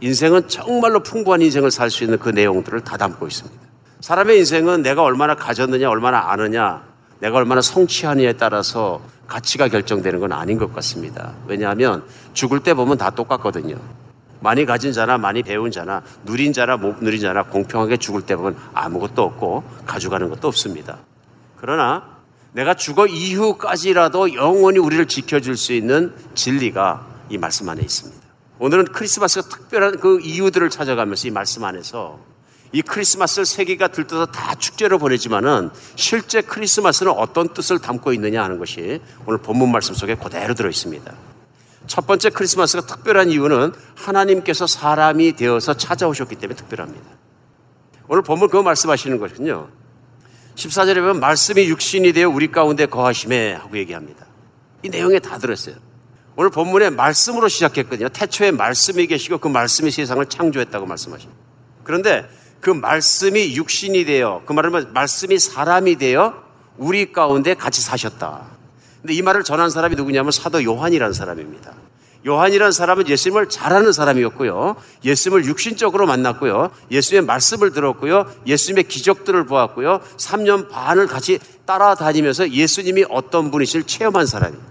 [0.00, 3.60] 인생은 정말로 풍부한 인생을 살 수 있는 그 내용들을 다 담고 있습니다.
[4.00, 6.82] 사람의 인생은 내가 얼마나 가졌느냐, 얼마나 아느냐,
[7.20, 11.32] 내가 얼마나 성취하느냐에 따라서 가치가 결정되는 건 아닌 것 같습니다.
[11.46, 12.04] 왜냐하면
[12.34, 13.76] 죽을 때 보면 다 똑같거든요.
[14.40, 18.56] 많이 가진 자나 많이 배운 자나 누린 자나 못 누린 자나 공평하게 죽을 때 보면
[18.74, 20.98] 아무것도 없고 가져가는 것도 없습니다.
[21.56, 22.18] 그러나
[22.52, 28.20] 내가 죽어 이후까지라도 영원히 우리를 지켜줄 수 있는 진리가 이 말씀 안에 있습니다.
[28.58, 32.18] 오늘은 크리스마스가 특별한 그 이유들을 찾아가면서 이 말씀 안에서
[32.72, 39.00] 이 크리스마스를 세계가 들떠서 다 축제로 보내지만은 실제 크리스마스는 어떤 뜻을 담고 있느냐 하는 것이
[39.26, 41.12] 오늘 본문 말씀 속에 그대로 들어 있습니다.
[41.86, 47.04] 첫 번째 크리스마스가 특별한 이유는 하나님께서 사람이 되어서 찾아오셨기 때문에 특별합니다.
[48.06, 49.68] 오늘 본문 그거 말씀하시는 것은요.
[50.54, 54.26] 14절에 보면 말씀이 육신이 되어 우리 가운데 거하심에 하고 얘기합니다.
[54.84, 55.76] 이 내용에 다 들었어요.
[56.36, 58.08] 오늘 본문에 말씀으로 시작했거든요.
[58.08, 61.38] 태초에 말씀이 계시고 그 말씀이 세상을 창조했다고 말씀하십니다.
[61.82, 62.28] 그런데
[62.60, 66.34] 그 말씀이 육신이 되어 그 말은 말씀이 사람이 되어
[66.76, 68.42] 우리 가운데 같이 사셨다.
[69.00, 71.72] 근데 이 말을 전한 사람이 누구냐면 사도 요한이라는 사람입니다.
[72.26, 74.76] 요한이라는 사람은 예수님을 잘 아는 사람이었고요.
[75.04, 76.70] 예수님을 육신적으로 만났고요.
[76.90, 78.30] 예수님의 말씀을 들었고요.
[78.46, 80.00] 예수님의 기적들을 보았고요.
[80.18, 84.70] 3년 반을 같이 따라다니면서 예수님이 어떤 분이실 체험한 사람이에요.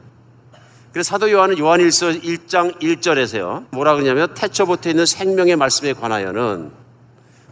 [0.92, 3.66] 그래서 사도 요한은 요한일서 1장 1절에서요.
[3.72, 6.72] 뭐라 그러냐면 태초부터 있는 생명의 말씀에 관하여는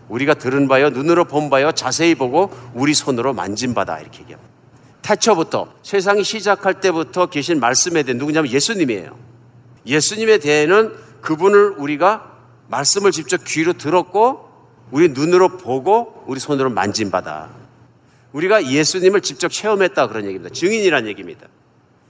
[0.09, 4.51] 우리가 들은 바요, 눈으로 본 바요, 자세히 보고 우리 손으로 만진 바다 이렇게 얘기합니다.
[5.01, 9.17] 태초부터 세상이 시작할 때부터 계신 말씀에 대해 누구냐면 예수님이에요.
[9.85, 12.31] 예수님에 대해는 그분을 우리가
[12.67, 14.47] 말씀을 직접 귀로 들었고
[14.91, 17.49] 우리 눈으로 보고 우리 손으로 만진 바다.
[18.33, 20.53] 우리가 예수님을 직접 체험했다 그런 얘기입니다.
[20.53, 21.47] 증인이란 얘기입니다.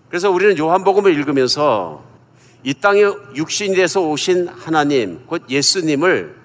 [0.10, 2.04] 그래서 우리는 요한복음을 읽으면서
[2.64, 3.02] 이 땅에
[3.36, 6.36] 육신이 돼서 오신 하나님, 곧 예수님을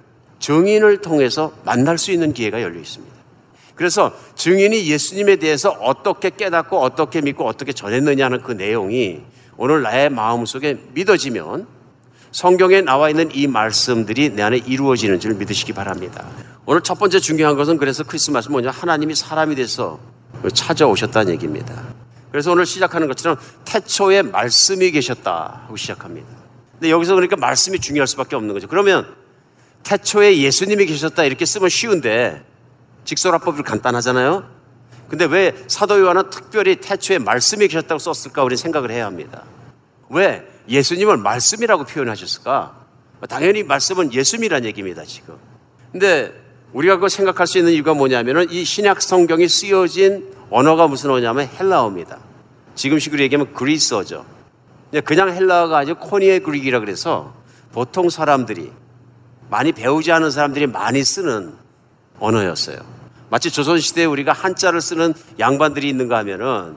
[0.43, 3.14] 증인을 통해서 만날 수 있는 기회가 열려 있습니다.
[3.76, 9.22] 그래서 증인이 예수님에 대해서 어떻게 깨닫고 어떻게 믿고 어떻게 전했느냐 하는 그 내용이
[9.57, 11.66] 오늘 나의 마음 속에 믿어지면
[12.32, 16.26] 성경에 나와 있는 이 말씀들이 내 안에 이루어지는 줄 믿으시기 바랍니다.
[16.66, 20.01] 오늘 첫 번째 중요한 것은 그래서 크리스마스 뭐냐 하나님이 사람이 돼서
[20.53, 21.84] 찾아오셨다는 얘기입니다.
[22.32, 26.26] 그래서 오늘 시작하는 것처럼 태초에 말씀이 계셨다 하고 시작합니다.
[26.72, 28.66] 근데 여기서 그러니까 말씀이 중요할 수밖에 없는 거죠.
[28.66, 29.22] 그러면
[29.83, 32.43] 태초에 예수님이 계셨다 이렇게 쓰면 쉬운데
[33.05, 34.49] 직설화법이 간단하잖아요.
[35.09, 39.45] 근데 왜 사도 요한은 특별히 태초에 말씀이 계셨다고 썼을까 우리 생각을 해야 합니다.
[40.09, 42.83] 왜 예수님을 말씀이라고 표현하셨을까?
[43.28, 45.37] 당연히 말씀은 예수님이란 얘기입니다, 지금.
[45.91, 46.33] 근데
[46.72, 52.18] 우리가 그거 생각할 수 있는 이유가 뭐냐면은 이 신약 성경이 쓰여진 언어가 무슨 언어냐면 헬라어입니다.
[52.74, 54.24] 지금식으로 얘기하면 그리스어죠.
[55.05, 57.35] 그냥 헬라어가 아니고 코니에 그릭이라 그래서
[57.72, 58.72] 보통 사람들이
[59.53, 61.53] 많이 배우지 않은 사람들이 많이 쓰는
[62.18, 62.78] 언어였어요.
[63.28, 66.76] 마치 조선시대에 우리가 한자를 쓰는 양반들이 있는가 하면은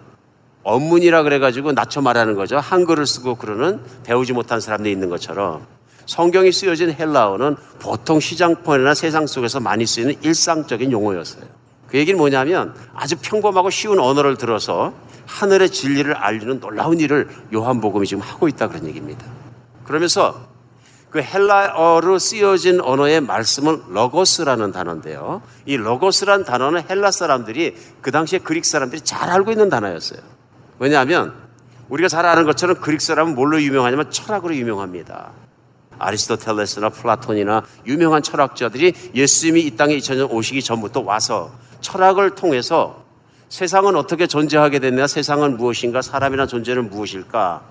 [0.64, 2.58] 언문이라 그래가지고 낮춰 말하는 거죠.
[2.58, 5.66] 한글을 쓰고 그러는 배우지 못한 사람들이 있는 것처럼
[6.06, 11.46] 성경이 쓰여진 헬라어는 보통 시장폰이나 세상 속에서 많이 쓰이는 일상적인 용어였어요.
[11.88, 14.94] 그 얘기는 뭐냐면 아주 평범하고 쉬운 언어를 들어서
[15.28, 19.26] 하늘의 진리를 알리는 놀라운 일을 요한복음이 지금 하고 있다 그런 얘기입니다.
[19.86, 20.55] 그러면서
[21.16, 25.42] 그 헬라어로 쓰여진 언어의 말씀은 로고스라는 단어인데요.
[25.66, 30.20] 이 로고스란 단어는 헬라 사람들이 그 당시에 Greek 사람들이 잘 알고 있는 단어였어요.
[30.78, 31.34] 왜냐하면
[31.88, 35.32] 우리가 잘 아는 것처럼 Greek 사람은 뭘로 유명하냐면 철학으로 유명합니다.
[36.00, 41.50] 아리스토텔레스나 플라톤이나 유명한 철학자들이 예수님이 이 땅에 2000년 오시기 전부터 와서
[41.80, 43.06] 철학을 통해서
[43.48, 47.62] 세상은 어떻게 존재하게 됐냐, 세상은 무엇인가, 사람이란 존재는 무엇일까,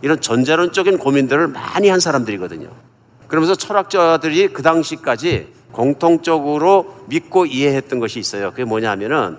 [0.00, 2.93] 이런 전자론적인 고민들을 많이 한 사람들이거든요.
[3.28, 8.50] 그러면서 철학자들이 그 당시까지 공통적으로 믿고 이해했던 것이 있어요.
[8.50, 9.38] 그게 뭐냐면은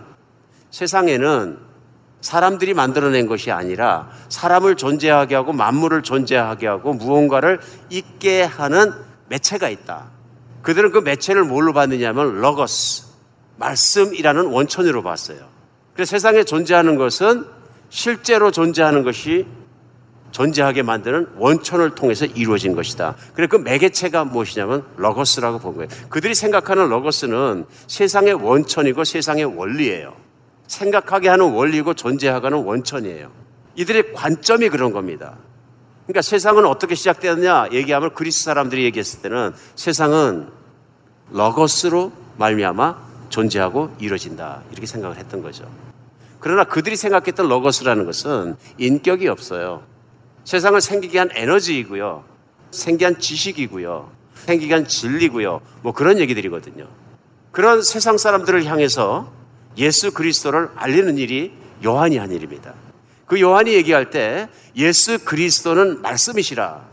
[0.72, 1.60] 세상에는
[2.22, 7.60] 사람들이 만들어낸 것이 아니라 사람을 존재하게 하고 만물을 존재하게 하고 무언가를
[7.90, 8.92] 있게 하는
[9.30, 10.08] 매체가 있다.
[10.64, 13.06] 그들은 그 매체를 뭘로 봤느냐면 러거스,
[13.58, 15.38] 말씀이라는 원천으로 봤어요.
[15.94, 17.46] 그래서 세상에 존재하는 것은
[17.90, 19.46] 실제로 존재하는 것이
[20.36, 23.16] 존재하게 만드는 원천을 통해서 이루어진 것이다.
[23.36, 25.88] 그래 그 매개체가 무엇이냐면 러거스라고 본 거예요.
[26.10, 30.14] 그들이 생각하는 러거스는 세상의 원천이고 세상의 원리예요.
[30.68, 33.32] 생각하게 하는 원리고 존재하는 원천이에요.
[33.76, 35.38] 이들의 관점이 그런 겁니다.
[36.06, 40.50] 그러니까 세상은 어떻게 시작되었냐 얘기하면 그리스 사람들이 얘기했을 때는 세상은
[41.32, 42.98] 러거스로 말미암아
[43.30, 45.66] 존재하고 이루어진다 이렇게 생각을 했던 거죠.
[46.42, 49.95] 그러나 그들이 생각했던 러거스라는 것은 인격이 없어요.
[50.46, 52.24] 세상을 생기게 한 에너지이고요.
[52.72, 54.12] 생기게 한 지식이고요.
[54.46, 55.62] 생기게 한 진리고요.
[55.82, 56.88] 뭐 그런 얘기들이거든요.
[57.52, 59.32] 그런 세상 사람들을 향해서
[59.78, 61.52] 예수 그리스도를 알리는 일이
[61.84, 62.74] 요한이 한 일입니다.
[63.26, 66.86] 그 요한이 얘기할 때 예수 그리스도는 말씀이시라.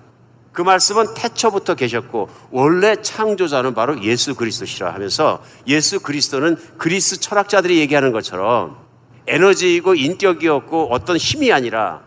[0.53, 8.13] 그 말씀은 태초부터 계셨고 원래 창조자는 바로 예수 그리스도시라 하면서 예수 그리스도는 그리스 철학자들이 얘기하는
[8.13, 8.77] 것처럼
[9.27, 12.03] 에너지이고 인격이었고 어떤 힘이 아니라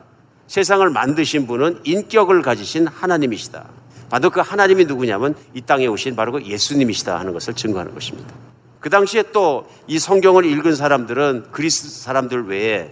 [0.48, 3.66] 세상을 만드신 분은 인격을 가지신 하나님이시다.
[4.10, 8.34] 바로 그 하나님이 누구냐면 이 땅에 오신 바로 그 예수님이시다 하는 것을 증거하는 것입니다.
[8.80, 12.92] 그 당시에 또 이 성경을 읽은 사람들은 그리스 사람들 외에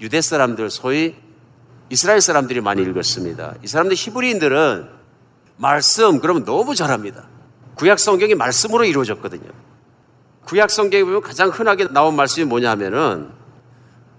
[0.00, 1.14] 유대 사람들, 소위
[1.90, 3.54] 이스라엘 사람들이 많이 읽었습니다.
[3.62, 4.88] 이 사람들 히브리인들은
[5.56, 7.24] 말씀 그러면 너무 잘합니다.
[7.74, 9.48] 구약 성경이 말씀으로 이루어졌거든요.
[10.46, 13.30] 구약 성경에 보면 가장 흔하게 나온 말씀이 뭐냐 하면은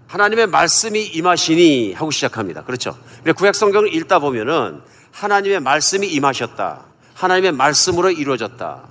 [0.08, 2.64] 하나님의 말씀이 임하시니 하고 시작합니다.
[2.64, 2.98] 그렇죠?
[3.36, 4.82] 구약 성경을 읽다 보면은
[5.12, 6.86] 하나님의 말씀이 임하셨다.
[7.14, 8.84] 하나님의 말씀으로 이루어졌다.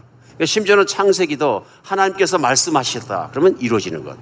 [0.44, 3.30] 심지어는 창세기도 하나님께서 말씀하셨다.
[3.30, 4.18] 그러면 이루어지는 것.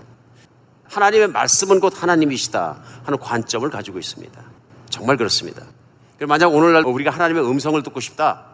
[0.84, 4.40] 하나님의 말씀은 곧 하나님이시다 하는 관점을 가지고 있습니다.
[4.90, 5.62] 정말 그렇습니다.
[6.20, 8.45] 만약 오늘날 우리가 하나님의 음성을 듣고 싶다.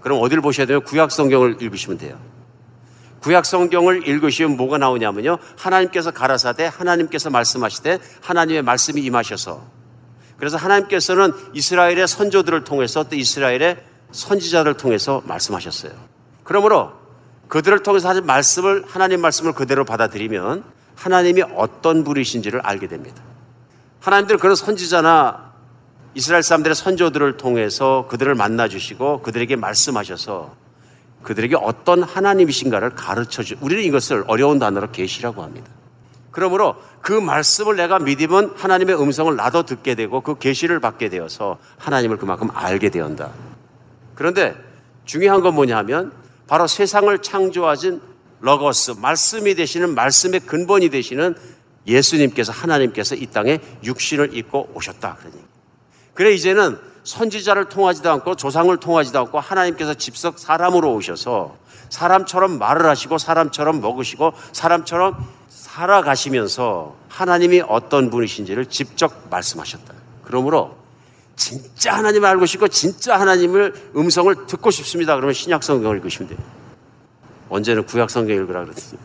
[0.00, 0.80] 그럼 어디를 보셔야 돼요?
[0.80, 2.18] 구약 성경을 읽으시면 돼요.
[3.20, 5.38] 구약 성경을 읽으시면 뭐가 나오냐면요.
[5.56, 9.78] 하나님께서 가라사대 하나님께서 말씀하시되 하나님의 말씀이 임하셔서
[10.36, 15.92] 그래서 하나님께서는 이스라엘의 선조들을 통해서 또 이스라엘의 선지자를 통해서 말씀하셨어요.
[16.44, 16.92] 그러므로
[17.48, 20.64] 그들을 통해서 하신 말씀을 하나님 말씀을 그대로 받아들이면
[20.94, 23.22] 하나님이 어떤 분이신지를 알게 됩니다.
[24.00, 25.52] 하나님들은 그런 선지자나
[26.14, 30.54] 이스라엘 사람들의 선조들을 통해서 그들을 만나 주시고 그들에게 말씀하셔서
[31.22, 33.56] 그들에게 어떤 하나님이신가를 가르쳐 주.
[33.60, 35.68] 우리는 이것을 어려운 단어로 계시라고 합니다.
[36.30, 42.16] 그러므로 그 말씀을 내가 믿으면 하나님의 음성을 나도 듣게 되고 그 계시를 받게 되어서 하나님을
[42.16, 43.30] 그만큼 알게 되었다.
[44.14, 44.54] 그런데
[45.04, 46.12] 중요한 건 뭐냐면
[46.46, 48.00] 바로 세상을 창조하신
[48.40, 51.34] 러거스 말씀이 되시는 말씀의 근본이 되시는
[51.86, 55.36] 예수님께서 하나님께서 이 땅에 육신을 입고 오셨다 그러니.
[56.14, 56.78] 그래 이제는
[57.08, 61.56] 선지자를 통하지도 않고 조상을 통하지도 않고 하나님께서 집석 사람으로 오셔서
[61.88, 65.16] 사람처럼 말을 하시고 사람처럼 먹으시고 사람처럼
[65.48, 69.94] 살아가시면서 하나님이 어떤 분이신지를 직접 말씀하셨다.
[70.22, 70.76] 그러므로
[71.34, 75.14] 진짜 하나님을 알고 싶고 진짜 하나님을 음성을 듣고 싶습니다.
[75.14, 76.38] 그러면 신약 성경을 읽으시면 돼요.
[77.48, 79.00] 언제는 구약 성경 읽으라 그랬어요.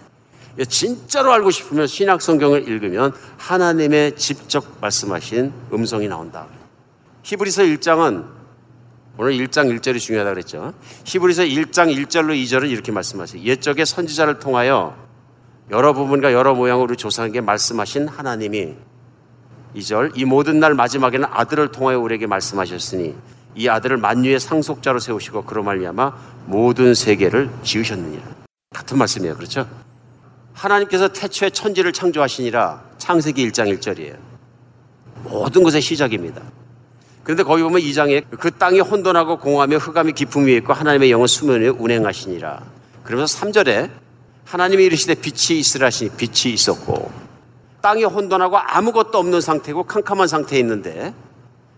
[0.68, 6.48] 진짜로 알고 싶으면 신약 성경을 읽으면 하나님의 직접 말씀하신 음성이 나온다.
[7.24, 8.26] 히브리서 1장은
[9.18, 10.74] 오늘 1장 1절이 중요하다 그랬죠.
[11.06, 13.42] 히브리서 1장 1절로 2절은 이렇게 말씀하세요.
[13.44, 14.96] 옛적의 선지자를 통하여
[15.72, 18.76] 여러 부분과 여러 모양으로 조상에게 말씀하신 하나님이
[19.76, 23.16] 2절 이 모든 날 마지막에는 아들을 통하여 우리에게 말씀하셨으니
[23.56, 26.14] 이 아들을 만유의 상속자로 세우시고 그로 말미암아
[26.48, 28.24] 모든 세계를 지으셨느니라.
[28.72, 29.36] 같은 말씀이에요.
[29.36, 29.68] 그렇죠?
[30.54, 34.18] 하나님께서 태초에 천지를 창조하시니라 창세기 1장 1절이에요.
[35.24, 36.42] 모든 것의 시작입니다.
[37.24, 41.62] 그런데 거기 보면 2장에 그 땅이 혼돈하고 공하며 흑암이 깊음 위에 있고 하나님의 영은 수면
[41.62, 42.64] 위에 운행하시니라.
[43.04, 43.90] 그러면서 3절에
[44.46, 47.12] 하나님이 이르시되 빛이 있으라 하시니 빛이 있었고
[47.82, 51.14] 땅이 혼돈하고 아무것도 없는 상태고 캄캄한 상태에 있는데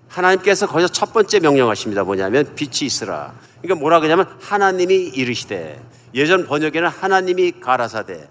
[0.07, 2.03] 하나님께서 거기서 첫 번째 명령하십니다.
[2.03, 3.33] 뭐냐면 빛이 있으라.
[3.61, 5.81] 그러니까 뭐라 그러냐면 하나님이 이르시되
[6.13, 8.29] 예전 번역에는 하나님이 가라사대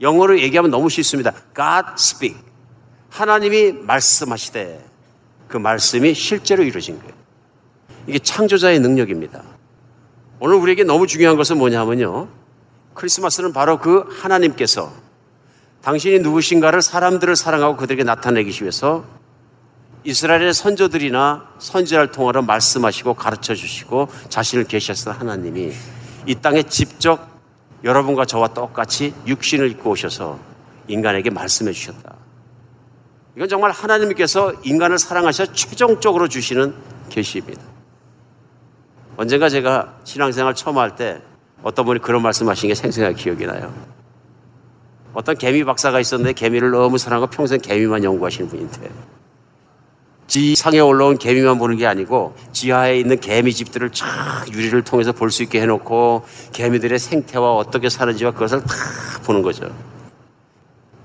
[0.00, 1.32] 영어로 얘기하면 너무 쉽습니다.
[1.54, 2.40] God speak.
[3.10, 4.87] 하나님이 말씀하시되
[5.48, 7.12] 그 말씀이 실제로 이루어진 거예요.
[8.06, 9.42] 이게 창조자의 능력입니다.
[10.40, 12.28] 오늘 우리에게 너무 중요한 것은 뭐냐면요.
[12.94, 14.92] 크리스마스는 바로 그 하나님께서
[15.82, 19.04] 당신이 누구신가를 사람들을 사랑하고 그들에게 나타내기 위해서
[20.04, 25.72] 이스라엘의 선조들이나 선지자를 통하여 말씀하시고 가르쳐 주시고 자신을 계셨던 하나님이
[26.26, 27.26] 이 땅에 직접
[27.84, 30.38] 여러분과 저와 똑같이 육신을 입고 오셔서
[30.88, 32.17] 인간에게 말씀해 주셨다.
[33.38, 36.74] 이건 정말 하나님께서 인간을 사랑하셔 최종적으로 주시는
[37.08, 37.62] 계시입니다.
[39.16, 41.22] 언젠가 제가 신앙생활 처음 할 때
[41.62, 43.72] 어떤 분이 그런 말씀하신 게 생생하게 기억이 나요.
[45.14, 48.90] 어떤 개미 박사가 있었는데 개미를 너무 사랑하고 평생 개미만 연구하시는 분인데
[50.26, 55.60] 지상에 올라온 개미만 보는 게 아니고 지하에 있는 개미집들을 쫙 유리를 통해서 볼 수 있게
[55.62, 58.74] 해놓고 개미들의 생태와 어떻게 사는지와 그것을 다
[59.24, 59.72] 보는 거죠.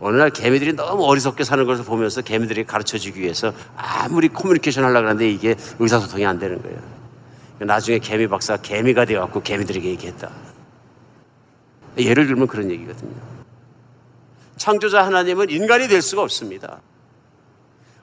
[0.03, 5.07] 어느 날 개미들이 너무 어리석게 사는 것을 보면서 개미들이 가르쳐 주기 위해서 아무리 커뮤니케이션 하려고
[5.07, 6.77] 하는데 이게 의사소통이 안 되는 거예요.
[7.59, 10.29] 나중에 개미 박사가 개미가 되어갖고 개미들에게 얘기했다.
[11.97, 13.13] 예를 들면 그런 얘기거든요.
[14.57, 16.81] 창조자 하나님은 인간이 될 수가 없습니다.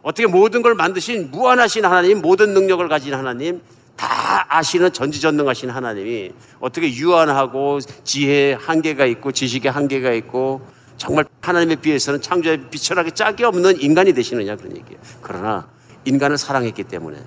[0.01, 3.61] 어떻게 모든 걸 만드신 무한하신 하나님, 모든 능력을 가진 하나님,
[3.96, 10.62] 다 아시는 전지전능하신 하나님이 어떻게 유한하고 지혜에 한계가 있고 지식에 한계가 있고
[11.01, 15.01] 정말 하나님에 비해서는 창조에 비천하게 짝이 없는 인간이 되시느냐 그런 얘기예요.
[15.22, 15.66] 그러나
[16.05, 17.18] 인간을 사랑했기 때문에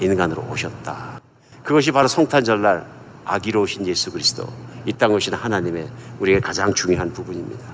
[0.00, 1.20] 인간으로 오셨다.
[1.62, 2.84] 그것이 바로 성탄절날
[3.24, 4.52] 아기로 오신 예수 그리스도
[4.84, 7.64] 이 땅에 오신 하나님의 우리에게 가장 중요한 부분입니다.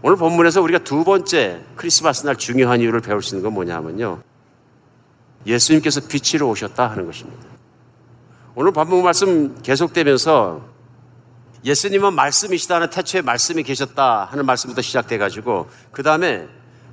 [0.00, 4.22] 오늘 본문에서 우리가 두 번째 크리스마스 날 중요한 이유를 배울 수 있는 건 뭐냐면요.
[5.44, 7.42] 예수님께서 빛으로 오셨다 하는 것입니다.
[8.54, 10.73] 오늘 본문 말씀 계속되면서
[11.64, 16.46] 예수님은 말씀이시다는 태초에 말씀이 계셨다 하는 말씀부터 시작돼 가지고 그 다음에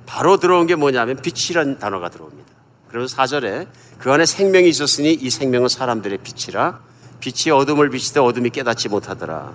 [0.06, 2.50] 바로 들어온 게 뭐냐면 빛이라는 단어가 들어옵니다.
[2.88, 3.68] 그러면서 4절에
[3.98, 6.80] 그 안에 생명이 있었으니 이 생명은 사람들의 빛이라
[7.20, 9.52] 빛이 어둠을 비치되 어둠이 깨닫지 못하더라.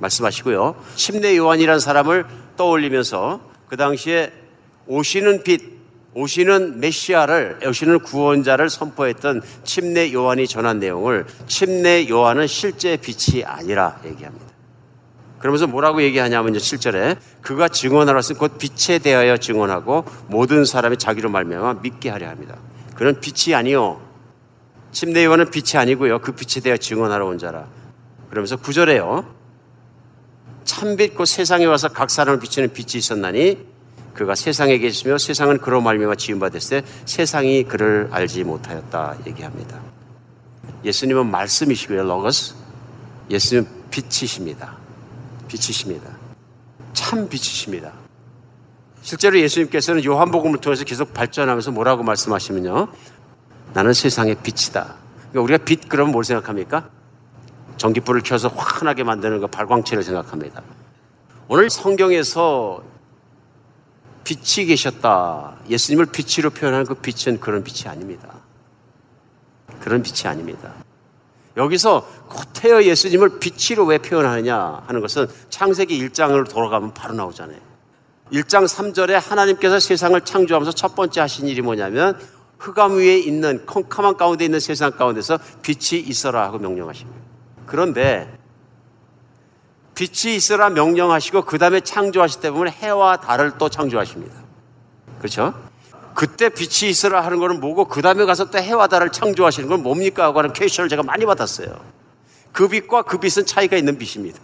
[0.00, 0.76] 말씀하시고요.
[0.96, 2.26] 침례 요한이라는 사람을
[2.56, 4.32] 떠올리면서 그 당시에
[4.86, 5.77] 오시는 빛,
[6.18, 14.46] 오시는 메시아를, 오시는 구원자를 선포했던 침례 요한이 전한 내용을 침례 요한은 실제 빛이 아니라 얘기합니다.
[15.38, 16.58] 그러면서 뭐라고 얘기하냐면요.
[16.58, 22.56] 7절에 그가 증언하라 쓴곧 빛에 대하여 증언하고 모든 사람이 자기로 말미암아 믿게 하려 합니다.
[22.96, 24.00] 그는 빛이 아니요.
[24.90, 26.18] 침례 요한은 빛이 아니고요.
[26.18, 27.68] 그 빛에 대하여 증언하러 온 자라.
[28.28, 29.24] 그러면서 9절에요.
[30.64, 33.77] 참빛 곧 세상에 와서 각 사람을 비추는 빛이 있었나니
[34.18, 39.80] 그가 세상에 계시며 세상은 그로 말미암아 바 됐을 때 세상이 그를 알지 못하였다 얘기합니다.
[40.84, 42.02] 예수님은 말씀이시고요.
[42.02, 42.54] 로거스.
[43.30, 44.76] 예수님은 빛이십니다.
[45.46, 46.10] 빛이십니다.
[46.94, 47.92] 참 빛이십니다.
[49.02, 52.88] 실제로 예수님께서는 요한복음을 통해서 계속 발전하면서 뭐라고 말씀하시면요.
[53.72, 54.96] 나는 세상의 빛이다.
[55.30, 56.90] 그러니까 우리가 빛 그러면 뭘 생각합니까?
[57.76, 60.62] 전기불을 켜서 환하게 만드는 그 발광체를 생각합니다.
[61.46, 62.82] 오늘 성경에서
[64.28, 65.56] 빛이 계셨다.
[65.70, 68.28] 예수님을 빛으로 표현하는 그 빛은 그런 빛이 아닙니다.
[69.80, 70.74] 그런 빛이 아닙니다.
[71.56, 77.58] 여기서 코테어 예수님을 빛으로 왜 표현하느냐 하는 것은 창세기 1장으로 돌아가면 바로 나오잖아요.
[78.30, 82.20] 1장 3절에 하나님께서 세상을 창조하면서 첫 번째 하신 일이 뭐냐면
[82.58, 87.18] 흑암 위에 있는 컴컴한 가운데 있는 세상 가운데서 빛이 있어라 하고 명령하십니다.
[87.64, 88.37] 그런데
[89.98, 94.32] 빛이 있어라 명령하시고 그 다음에 창조하실 때 보면 해와 달을 또 창조하십니다.
[95.18, 95.52] 그렇죠?
[96.14, 100.22] 그때 빛이 있어라 하는 거는 뭐고 그 다음에 가서 또 해와 달을 창조하시는 건 뭡니까
[100.22, 101.80] 하고 하는 퀘션을 제가 많이 받았어요.
[102.52, 104.38] 그 빛과 그 빛은 차이가 있는 빛입니다.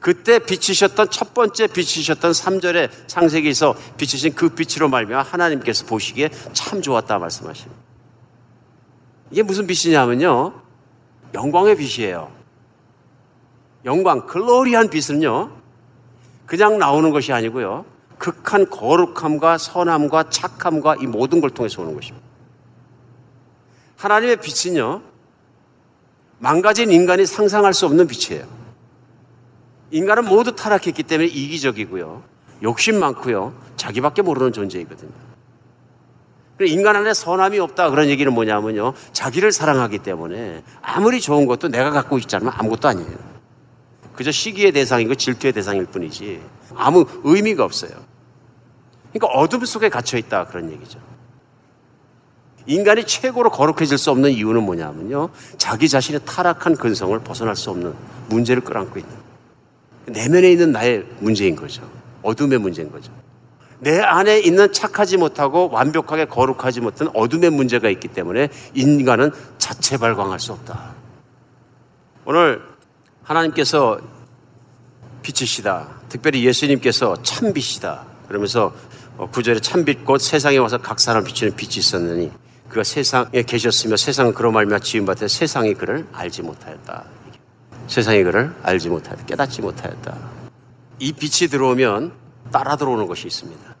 [0.00, 7.18] 그때 비치셨던 첫 번째 비치셨던 3절에 창세기에서 비치신 그 빛으로 말미암아 하나님께서 보시기에 참 좋았다
[7.18, 7.78] 말씀하십니다.
[9.32, 10.54] 이게 무슨 빛이냐면요.
[11.34, 12.39] 영광의 빛이에요.
[13.84, 15.50] 영광, 글로리한 빛은요.
[16.46, 17.84] 그냥 나오는 것이 아니고요.
[18.18, 22.26] 극한 거룩함과 선함과 착함과 이 모든 걸 통해서 오는 것입니다.
[23.96, 25.02] 하나님의 빛은요,
[26.38, 28.46] 망가진 인간이 상상할 수 없는 빛이에요.
[29.90, 32.22] 인간은 모두 타락했기 때문에 이기적이고요,
[32.62, 35.10] 욕심 많고요, 자기밖에 모르는 존재이거든요.
[36.62, 42.18] 인간 안에 선함이 없다 그런 얘기는 뭐냐면요, 자기를 사랑하기 때문에 아무리 좋은 것도 내가 갖고
[42.18, 43.39] 있지 않으면 아무것도 아니에요.
[44.20, 46.42] 그저 시기의 대상이고 질투의 대상일 뿐이지
[46.74, 47.92] 아무 의미가 없어요.
[49.14, 50.98] 그러니까 어둠 속에 갇혀 있다 그런 얘기죠.
[52.66, 55.30] 인간이 최고로 거룩해질 수 없는 이유는 뭐냐면요.
[55.56, 57.94] 자기 자신의 타락한 근성을 벗어날 수 없는
[58.28, 59.14] 문제를 끌어안고 있는
[60.04, 61.90] 내면에 있는 나의 문제인 거죠.
[62.20, 63.10] 어둠의 문제인 거죠.
[63.78, 70.38] 내 안에 있는 착하지 못하고 완벽하게 거룩하지 못한 어둠의 문제가 있기 때문에 인간은 자체 발광할
[70.38, 70.92] 수 없다.
[72.26, 72.69] 오늘
[73.30, 74.00] 하나님께서
[75.22, 75.88] 빛이시다.
[76.08, 78.04] 특별히 예수님께서 참빛이다.
[78.26, 78.74] 그러면서
[79.16, 82.32] 어, 구절에 참빛 곧 세상에 와서 각 사람 비추는 빛이 있었느니
[82.68, 87.04] 그가 세상에 계셨으며 세상은 그로 말미암아 지은 바되 세상이 그를 알지 못하였다.
[87.86, 89.24] 세상이 그를 알지 못하였다.
[89.26, 90.16] 깨닫지 못하였다.
[90.98, 92.12] 이 빛이 들어오면
[92.50, 93.76] 따라 들어오는 것이 있습니다.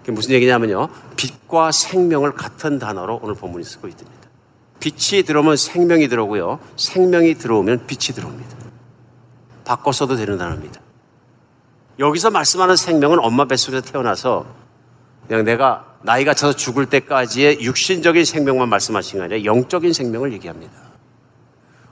[0.00, 0.88] 그게 무슨 얘기냐면요.
[1.16, 4.28] 빛과 생명을 같은 단어로 오늘 본문이 쓰고 있습니다.
[4.80, 6.58] 빛이 들어오면 생명이 들어오고요.
[6.76, 8.63] 생명이 들어오면 빛이 들어옵니다.
[9.64, 10.80] 바꿔 써도 되는 단어입니다.
[11.98, 14.46] 여기서 말씀하는 생명은 엄마 뱃속에서 태어나서
[15.26, 20.72] 그냥 내가 나이가 차서 죽을 때까지의 육신적인 생명만 말씀하신 게 아니라 영적인 생명을 얘기합니다.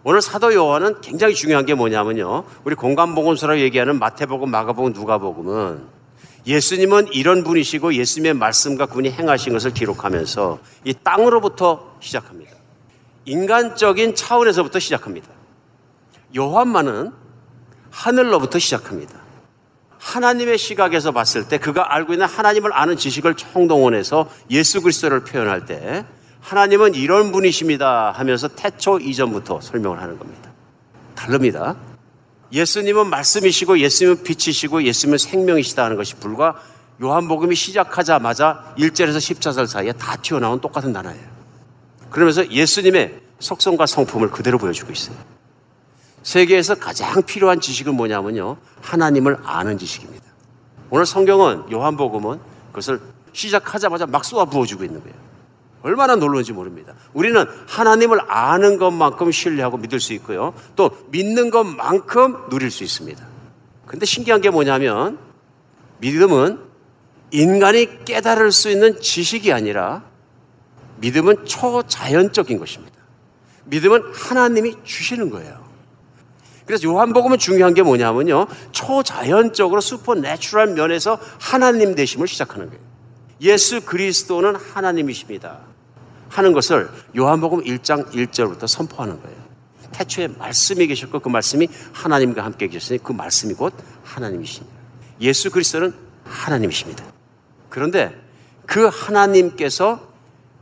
[0.04, 2.44] 오늘 사도 요한은 굉장히 중요한 게 뭐냐면요.
[2.64, 5.86] 우리 공간복음서라고 얘기하는 마태복음, 마가복음, 누가복음은
[6.44, 12.50] 예수님은 이런 분이시고 예수님의 말씀과 그분이 행하신 것을 기록하면서 이 땅으로부터 시작합니다.
[13.24, 15.28] 인간적인 차원에서부터 시작합니다.
[16.36, 17.21] 요한만은
[17.92, 19.20] 하늘로부터 시작합니다.
[19.98, 26.04] 하나님의 시각에서 봤을 때 그가 알고 있는 하나님을 아는 지식을 총동원해서 예수 그리스도를 표현할 때
[26.40, 30.50] 하나님은 이런 분이십니다 하면서 태초 이전부터 설명을 하는 겁니다.
[31.14, 31.76] 다릅니다.
[32.52, 36.60] 예수님은 말씀이시고 예수님은 빛이시고 예수님은 생명이시다 하는 것이 불과
[37.00, 41.22] 요한복음이 시작하자마자 1절에서 14절 사이에 다 튀어나온 똑같은 단어예요.
[42.10, 45.16] 그러면서 예수님의 속성과 성품을 그대로 보여주고 있어요.
[46.22, 48.56] 세계에서 가장 필요한 지식은 뭐냐면요.
[48.80, 50.24] 하나님을 아는 지식입니다.
[50.90, 53.00] 오늘 성경은 요한복음은 그것을
[53.32, 55.16] 시작하자마자 막 쏘아 부어주고 있는 거예요.
[55.82, 56.94] 얼마나 놀라운지 모릅니다.
[57.12, 60.54] 우리는 하나님을 아는 것만큼 신뢰하고 믿을 수 있고요.
[60.76, 63.26] 또 믿는 것만큼 누릴 수 있습니다.
[63.86, 65.18] 근데 신기한 게 뭐냐면
[65.98, 66.60] 믿음은
[67.32, 70.02] 인간이 깨달을 수 있는 지식이 아니라
[70.98, 72.96] 믿음은 초자연적인 것입니다.
[73.64, 75.61] 믿음은 하나님이 주시는 거예요.
[76.66, 78.46] 그래서 요한복음은 중요한 게 뭐냐면요.
[78.72, 82.80] 초자연적으로 supernatural 면에서 하나님 되심을 시작하는 거예요.
[83.40, 85.58] 예수 그리스도는 하나님이십니다.
[86.28, 89.36] 하는 것을 요한복음 1장 1절부터 선포하는 거예요.
[89.92, 94.74] 태초에 말씀이 계셨고 그 말씀이 하나님과 함께 계셨으니 그 말씀이 곧 하나님이십니다.
[95.20, 95.92] 예수 그리스도는
[96.24, 97.04] 하나님이십니다.
[97.68, 98.16] 그런데
[98.66, 100.12] 그 하나님께서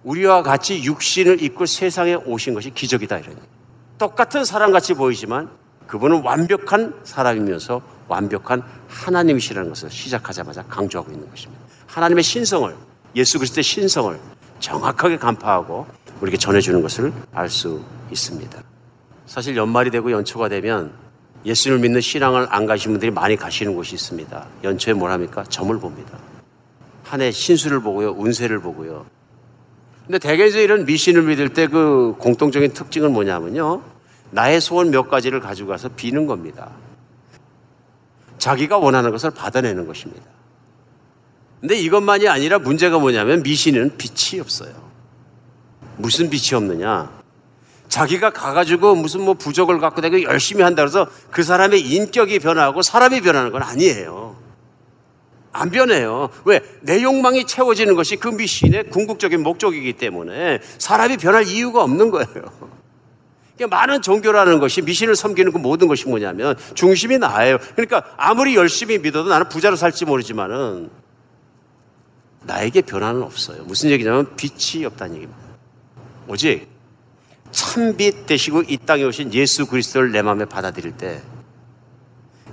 [0.03, 3.37] 우리와 같이 육신을 입고 세상에 오신 것이 기적이다 이런
[3.99, 5.51] 똑같은 사람같이 보이지만
[5.91, 11.61] 그분은 완벽한 사람이면서 완벽한 하나님이시라는 것을 시작하자마자 강조하고 있는 것입니다.
[11.89, 12.73] 하나님의 신성을
[13.17, 14.17] 예수 그리스도의 신성을
[14.61, 15.87] 정확하게 간파하고
[16.21, 17.83] 우리에게 전해주는 것을 알 수
[18.13, 18.63] 있습니다.
[19.27, 20.93] 사실 연말이 되고 연초가 되면
[21.45, 24.47] 예수를 믿는 신앙을 안 가신 분들이 많이 가시는 곳이 있습니다.
[24.63, 25.43] 연초에 뭘 합니까?
[25.49, 26.19] 점을 봅니다.
[27.03, 29.07] 한 해 신수를 보고요, 운세를 보고요.
[30.07, 33.83] 근데 대개서 이런 미신을 믿을 때 그 공통적인 특징은 뭐냐면요.
[34.31, 36.71] 나의 소원 몇 가지를 가지고 가서 비는 겁니다.
[38.39, 40.25] 자기가 원하는 것을 받아내는 것입니다.
[41.61, 44.73] 근데 이것만이 아니라 문제가 뭐냐면 미신은 빛이 없어요.
[45.99, 47.21] 무슨 빛이 없느냐?
[47.89, 53.21] 자기가 가가지고 무슨 뭐 부적을 갖고 내가 열심히 한다 그래서 그 사람의 인격이 변하고 사람이
[53.21, 54.37] 변하는 건 아니에요.
[55.53, 56.31] 안 변해요.
[56.45, 56.61] 왜?
[56.81, 62.80] 내 욕망이 채워지는 것이 그 미신의 궁극적인 목적이기 때문에 사람이 변할 이유가 없는 거예요.
[63.61, 67.59] 그러니까 많은 종교라는 것이 미신을 섬기는 그 모든 것이 뭐냐면 중심이 나예요.
[67.77, 70.91] 그러니까 아무리 열심히 믿어도 나는 부자로 살지 모르지만은
[72.43, 73.63] 나에게 변화는 없어요.
[73.65, 75.43] 무슨 얘기냐면 빛이 없다는 얘기입니다.
[76.27, 76.69] 오직
[77.51, 81.21] 참빛 되시고 이 땅에 오신 예수 그리스도를 내 마음에 받아들일 때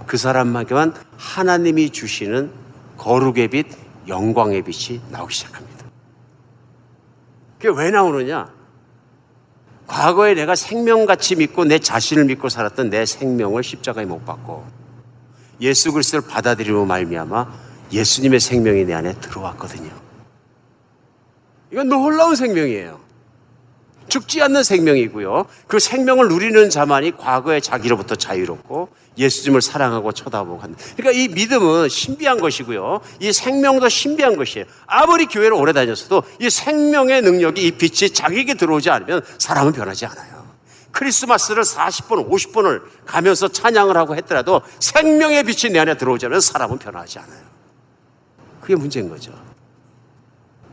[0.08, 2.52] 그 사람에게만 하나님이 주시는
[2.98, 3.68] 거룩의 빛,
[4.08, 5.86] 영광의 빛이 나오기 시작합니다.
[7.60, 8.57] 그게 왜 나오느냐?
[9.88, 14.66] 과거에 내가 생명같이 믿고 내 자신을 믿고 살았던 내 생명을 십자가에 못 박고
[15.62, 19.90] 예수 그리스도를 받아들이고 말미암아 예수님의 생명이 내 안에 들어왔거든요.
[21.72, 23.07] 이건 놀라운 생명이에요.
[24.08, 25.46] 죽지 않는 생명이고요.
[25.68, 30.78] 그 생명을 누리는 자만이 과거의 자기로부터 자유롭고 예수님을 사랑하고 쳐다보고 한다.
[30.96, 33.02] 그러니까 이 믿음은 신비한 것이고요.
[33.20, 34.66] 이 생명도 신비한 것이에요.
[34.86, 40.48] 아무리 교회를 오래 다녔어도 이 생명의 능력이 이 빛이 자기에게 들어오지 않으면 사람은 변하지 않아요.
[40.92, 47.20] 크리스마스를 40번, 50번을 가면서 찬양을 하고 했더라도 생명의 빛이 내 안에 들어오지 않으면 사람은 변하지
[47.20, 47.42] 않아요.
[48.62, 49.32] 그게 문제인 거죠.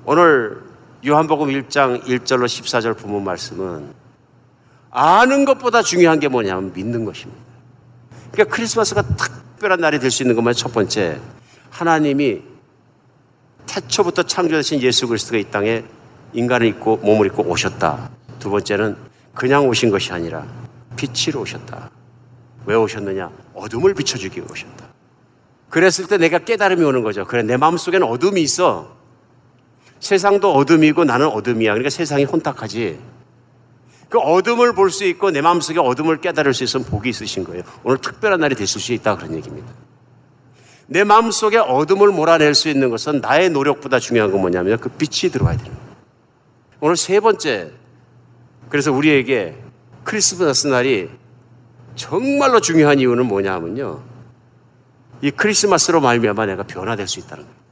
[0.05, 0.74] 오늘
[1.07, 3.93] 요한복음 1장 1절로 14절 부문 말씀은
[4.91, 7.43] 아는 것보다 중요한 게 뭐냐면 믿는 것입니다.
[8.33, 11.21] 그러니까 크리스마스가 특별한 날이 될 수 있는 것만 첫 번째
[11.71, 12.43] 하나님이
[13.67, 15.85] 태초부터 창조되신 예수 그리스도가 이 땅에
[16.33, 18.11] 인간을 입고 몸을 입고 오셨다.
[18.39, 18.97] 두 번째는
[19.35, 20.47] 그냥 오신 것이 아니라
[20.97, 21.91] 빛으로 오셨다.
[22.67, 23.31] 왜 오셨느냐?
[23.53, 24.87] 어둠을 비춰주기 위해 오셨다.
[25.69, 27.27] 그랬을 때 내가 깨달음이 오는 거죠.
[27.27, 29.04] 그래, 내 마음속에는 어둠이 있어.
[30.09, 31.73] 세상도 어둠이고 나는 어둠이야.
[31.73, 32.99] 그러니까 세상이 혼탁하지.
[34.11, 37.63] 그 어둠을 볼 수 있고 내 마음속에 어둠을 깨달을 수 있으면 복이 있으신 거예요.
[37.83, 39.73] 오늘 특별한 날이 됐을 수 있다 그런 얘기입니다.
[40.87, 45.57] 내 마음속에 어둠을 몰아낼 수 있는 것은 나의 노력보다 중요한 건 뭐냐면 그 빛이 들어와야
[45.57, 45.97] 되는 거예요.
[46.81, 47.73] 오늘 세 번째.
[48.69, 49.57] 그래서 우리에게
[50.05, 51.09] 크리스마스 날이
[51.97, 54.03] 정말로 중요한 이유는 뭐냐면요.
[55.23, 57.64] 이 크리스마스로 말미암아 내가 변화될 수 있다는 거예요.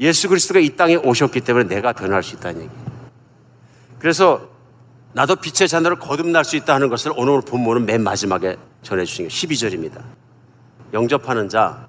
[0.00, 2.72] 예수 그리스도가 이 땅에 오셨기 때문에 내가 변할 수 있다는 얘기.
[3.98, 4.48] 그래서
[5.12, 10.02] 나도 빛의 자녀를 거듭날 수 있다 하는 것을 오늘 본문은 맨 마지막에 전해주신 게 12절입니다.
[10.92, 11.88] 영접하는 자,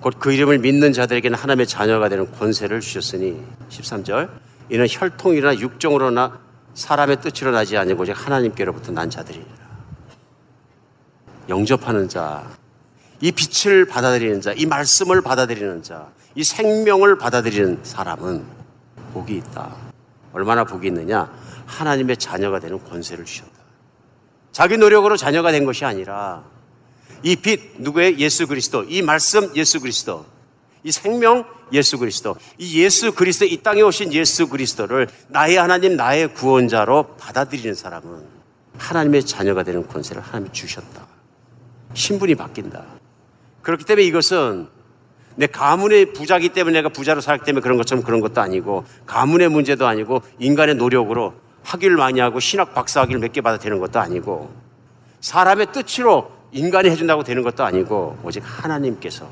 [0.00, 4.28] 곧 그 이름을 믿는 자들에게는 하나님의 자녀가 되는 권세를 주셨으니 13절
[4.70, 6.40] 이는 혈통이나 육정으로나
[6.74, 9.66] 사람의 뜻으로 나지 아니고 오직 하나님께로부터 난 자들이니라.
[11.48, 12.44] 영접하는 자,
[13.20, 18.44] 이 빛을 받아들이는 자, 이 말씀을 받아들이는 자, 이 생명을 받아들이는 사람은
[19.14, 19.74] 복이 있다.
[20.34, 21.32] 얼마나 복이 있느냐?
[21.64, 23.50] 하나님의 자녀가 되는 권세를 주셨다.
[24.52, 26.44] 자기 노력으로 자녀가 된 것이 아니라
[27.22, 30.26] 이 빛, 누구의 예수 그리스도, 이 말씀 예수 그리스도,
[30.84, 36.34] 이 생명 예수 그리스도, 이 예수 그리스도, 이 땅에 오신 예수 그리스도를 나의 하나님, 나의
[36.34, 38.24] 구원자로 받아들이는 사람은
[38.76, 41.06] 하나님의 자녀가 되는 권세를 하나님이 주셨다.
[41.94, 42.84] 신분이 바뀐다.
[43.62, 44.75] 그렇기 때문에 이것은
[45.36, 49.86] 내 가문의 부자기 때문에 내가 부자로 살기 때문에 그런 것처럼 그런 것도 아니고 가문의 문제도
[49.86, 54.50] 아니고 인간의 노력으로 학위를 많이 하고 신학 박사 학위를 몇 개 받아 되는 것도 아니고
[55.20, 59.28] 사람의 뜻으로 인간이 해준다고 되는 것도 아니고 오직 하나님께서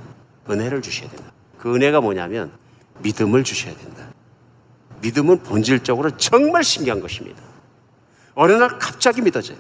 [0.50, 1.32] 은혜를 주셔야 된다.
[1.59, 2.52] 그 은혜가 뭐냐면
[2.98, 4.09] 믿음을 주셔야 된다.
[5.00, 7.40] 믿음은 본질적으로 정말 신기한 것입니다.
[8.34, 9.57] 어느 날 갑자기 믿어져요.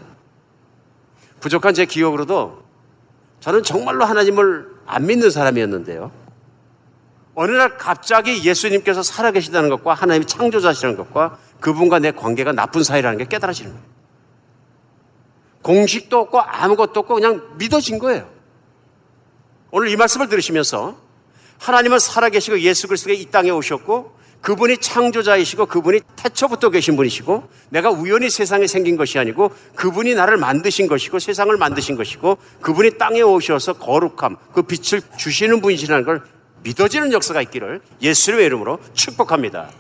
[1.40, 2.62] 부족한 제 기억으로도
[3.40, 6.10] 저는 정말로 하나님을 안 믿는 사람이었는데요.
[7.34, 13.24] 어느 날 갑자기 예수님께서 살아계시다는 것과 하나님이 창조자시라는 것과 그분과 내 관계가 나쁜 사이라는 게
[13.24, 13.86] 깨달아지는 거예요.
[15.62, 18.28] 공식도 없고 아무것도 없고 그냥 믿어진 거예요.
[19.70, 20.96] 오늘 이 말씀을 들으시면서
[21.58, 28.28] 하나님은 살아계시고 예수 그리스도가 이 땅에 오셨고 그분이 창조자이시고 그분이 태초부터 계신 분이시고 내가 우연히
[28.28, 34.36] 세상에 생긴 것이 아니고 그분이 나를 만드신 것이고 세상을 만드신 것이고 그분이 땅에 오셔서 거룩함
[34.52, 36.22] 그 빛을 주시는 분이시라는 걸
[36.64, 39.70] 믿어지는 역사가 있기를 예수의 이름으로 축복합니다.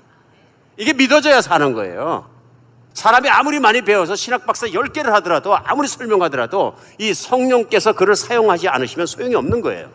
[0.76, 2.30] 이게 믿어져야 사는 거예요.
[2.92, 9.06] 사람이 아무리 많이 배워서 신학 박사 10개를 하더라도 아무리 설명하더라도 이 성령께서 그를 사용하지 않으시면
[9.06, 9.90] 소용이 없는 거예요.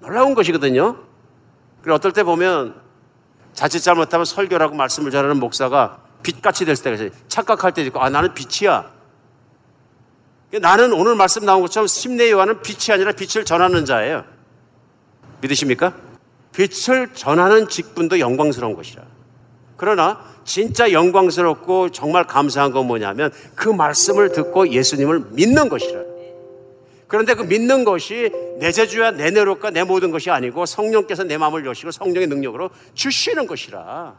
[0.00, 0.96] 놀라운 것이거든요.
[1.82, 2.74] 그리고 어떨 때 보면
[3.52, 7.10] 자칫 잘못하면 설교라고 말씀을 전하는 목사가 빛같이 될 때가 있어요.
[7.28, 8.90] 착각할 때도 있고, 아, 나는 빛이야.
[10.60, 14.24] 나는 오늘 말씀 나온 것처럼 심내 요한은 빛이 아니라 빛을 전하는 자예요.
[15.40, 15.94] 믿으십니까?
[16.52, 19.02] 빛을 전하는 직분도 영광스러운 것이라.
[19.76, 26.00] 그러나 진짜 영광스럽고 정말 감사한 건 뭐냐면 그 말씀을 듣고 예수님을 믿는 것이라.
[27.06, 31.64] 그런데 그 믿는 것이 내 재주야 내 내력과 내 모든 것이 아니고 성령께서 내 마음을
[31.64, 34.14] 여시고 성령의 능력으로 주시는 것이라.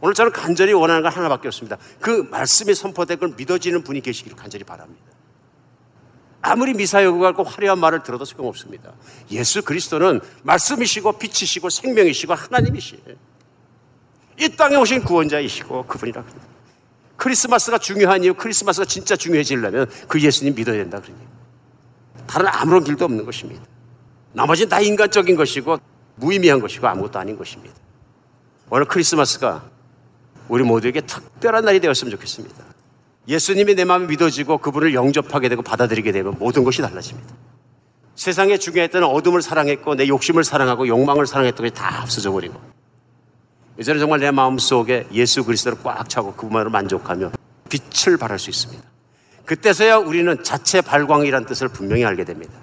[0.00, 1.78] 오늘 저는 간절히 원하는 건 하나밖에 없습니다.
[2.00, 5.15] 그 말씀이 선포된 걸 믿어지는 분이 계시기를 간절히 바랍니다.
[6.46, 8.92] 아무리 미사여구가 고 화려한 말을 들어도 소용없습니다.
[9.30, 13.02] 예수 그리스도는 말씀이시고 빛이시고 생명이시고 하나님이시에요.
[14.38, 16.46] 이 땅에 오신 구원자이시고 그분이라 그럽니다.
[17.16, 21.18] 크리스마스가 중요한 이유, 크리스마스가 진짜 중요해지려면 그 예수님 믿어야 된다 그러니
[22.26, 23.64] 다른 아무런 길도 없는 것입니다.
[24.32, 25.78] 나머지는 다 인간적인 것이고
[26.16, 27.74] 무의미한 것이고 아무것도 아닌 것입니다.
[28.70, 29.64] 오늘 크리스마스가
[30.48, 32.75] 우리 모두에게 특별한 날이 되었으면 좋겠습니다.
[33.28, 37.34] 예수님이 내 마음에 믿어지고 그분을 영접하게 되고 받아들이게 되면 모든 것이 달라집니다.
[38.14, 42.58] 세상에 중요했던 어둠을 사랑했고 내 욕심을 사랑하고 욕망을 사랑했던 것이 다 없어져 버리고
[43.78, 47.32] 이제는 정말 내 마음 속에 예수 그리스도를 꽉 차고 그분만으로 만족하며
[47.68, 48.82] 빛을 발할 수 있습니다.
[49.44, 52.54] 그때서야 우리는 자체 발광이란 뜻을 분명히 알게 됩니다.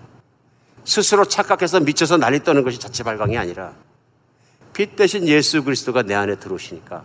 [0.86, 3.74] 스스로 착각해서 미쳐서 난리 떠는 것이 자체 발광이 아니라
[4.74, 7.03] 빛 대신 예수 그리스도가 내 안에 들어오시니까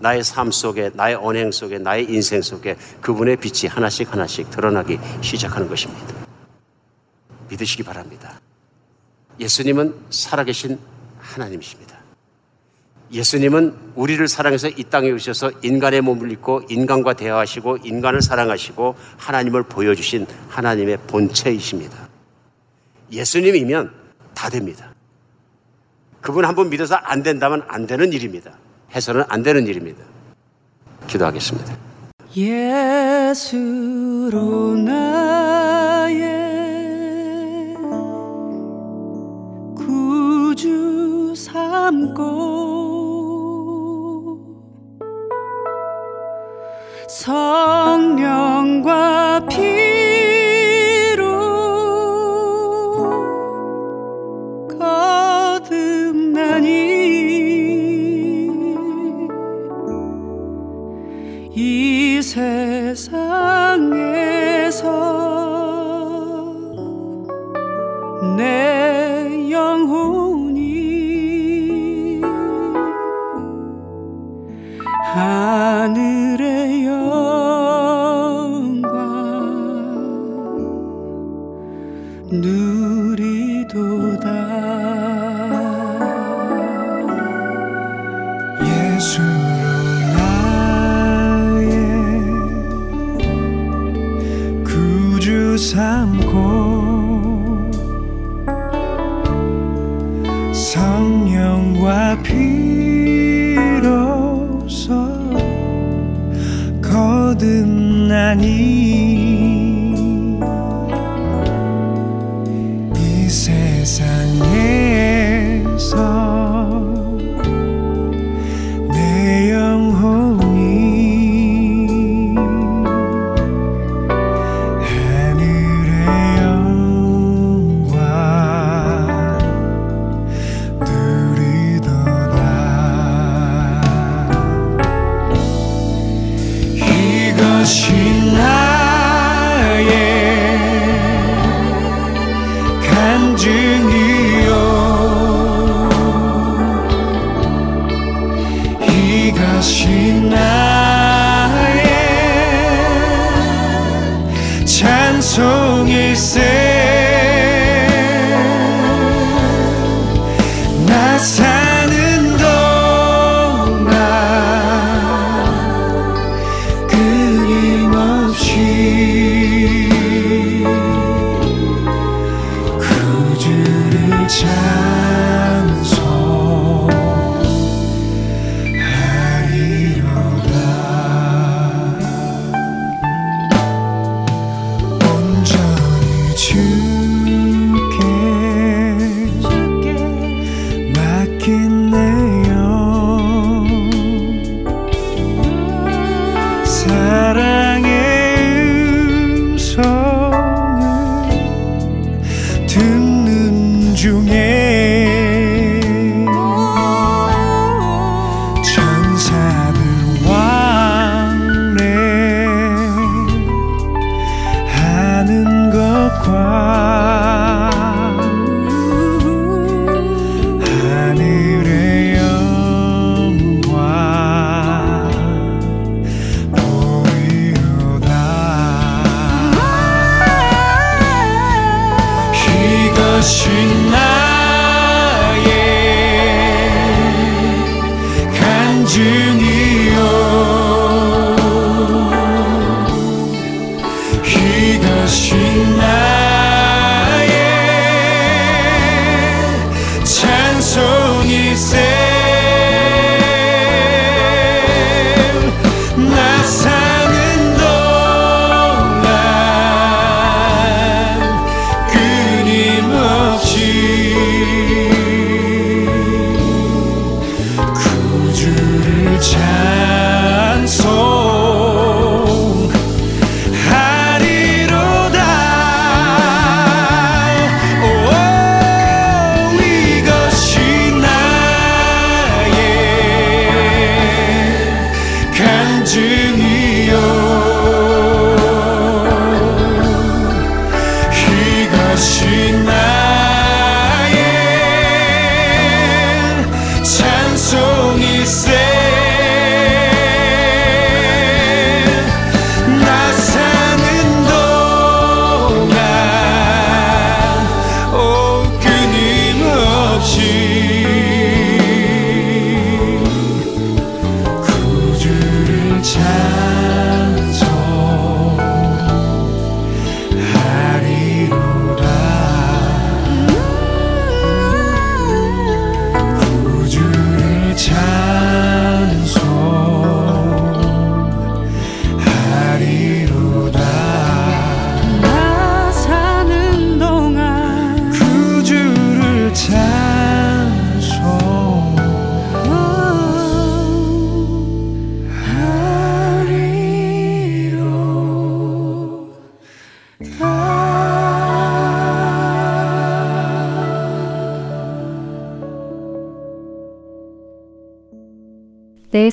[0.00, 5.68] 나의 삶 속에, 나의 언행 속에, 나의 인생 속에 그분의 빛이 하나씩 하나씩 드러나기 시작하는
[5.68, 6.14] 것입니다.
[7.48, 8.40] 믿으시기 바랍니다.
[9.38, 10.78] 예수님은 살아계신
[11.18, 11.98] 하나님이십니다.
[13.12, 20.26] 예수님은 우리를 사랑해서 이 땅에 오셔서 인간의 몸을 입고 인간과 대화하시고 인간을 사랑하시고 하나님을 보여주신
[20.48, 22.08] 하나님의 본체이십니다.
[23.10, 23.92] 예수님이면
[24.34, 24.94] 다 됩니다.
[26.20, 28.52] 그분 한 번 믿어서 안 된다면 안 되는 일입니다.
[28.94, 30.04] 해서는 안 되는 일입니다.
[31.06, 31.76] 기도하겠습니다.
[32.36, 33.56] 예수로
[34.76, 36.20] 나의
[39.76, 42.50] 구주 삼고
[47.08, 48.68] 성령과
[49.48, 49.79] 피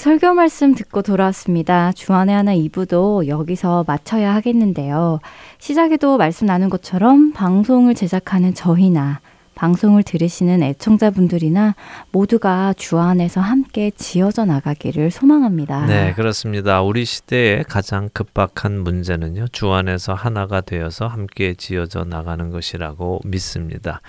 [0.08, 1.92] 설교 말씀 듣고 돌아왔습니다.
[1.92, 5.20] 주안의 하나 2부도 여기서 마쳐야 하겠는데요.
[5.58, 9.20] 시작에도 말씀 나눈 것처럼 방송을 제작하는 저희나
[9.56, 11.76] 방송을 들으시는 애청자분들이나
[12.14, 15.88] 모두가 주 안에서 함께 지어져 나가기를 소망합니다.
[15.88, 16.82] 네, 그렇습니다.
[16.82, 24.00] 우리 시대의 가장 급박한 문제는요, 주 안에서 하나가 되어서 함께 지어져 나가는 것이라고 믿습니다.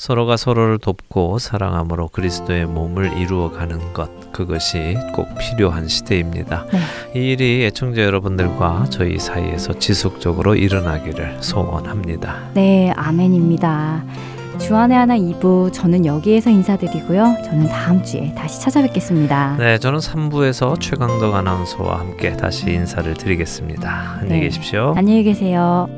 [0.00, 6.64] 서로가 서로를 돕고 사랑함으로 그리스도의 몸을 이루어가는 것 그것이 꼭 필요한 시대입니다.
[6.72, 7.20] 네.
[7.20, 12.48] 이 일이 애청자 여러분들과 저희 사이에서 지속적으로 일어나기를 소원합니다.
[12.54, 14.02] 네, 아멘입니다.
[14.58, 17.36] 주안의 하나 2부 저는 여기에서 인사드리고요.
[17.44, 19.56] 저는 다음 주에 다시 찾아뵙겠습니다.
[19.58, 24.16] 네, 저는 3부에서 최강덕 아나운서와 함께 다시 인사를 드리겠습니다.
[24.20, 24.46] 안녕히 네.
[24.46, 24.94] 계십시오.
[24.96, 25.90] 안녕히 계세요.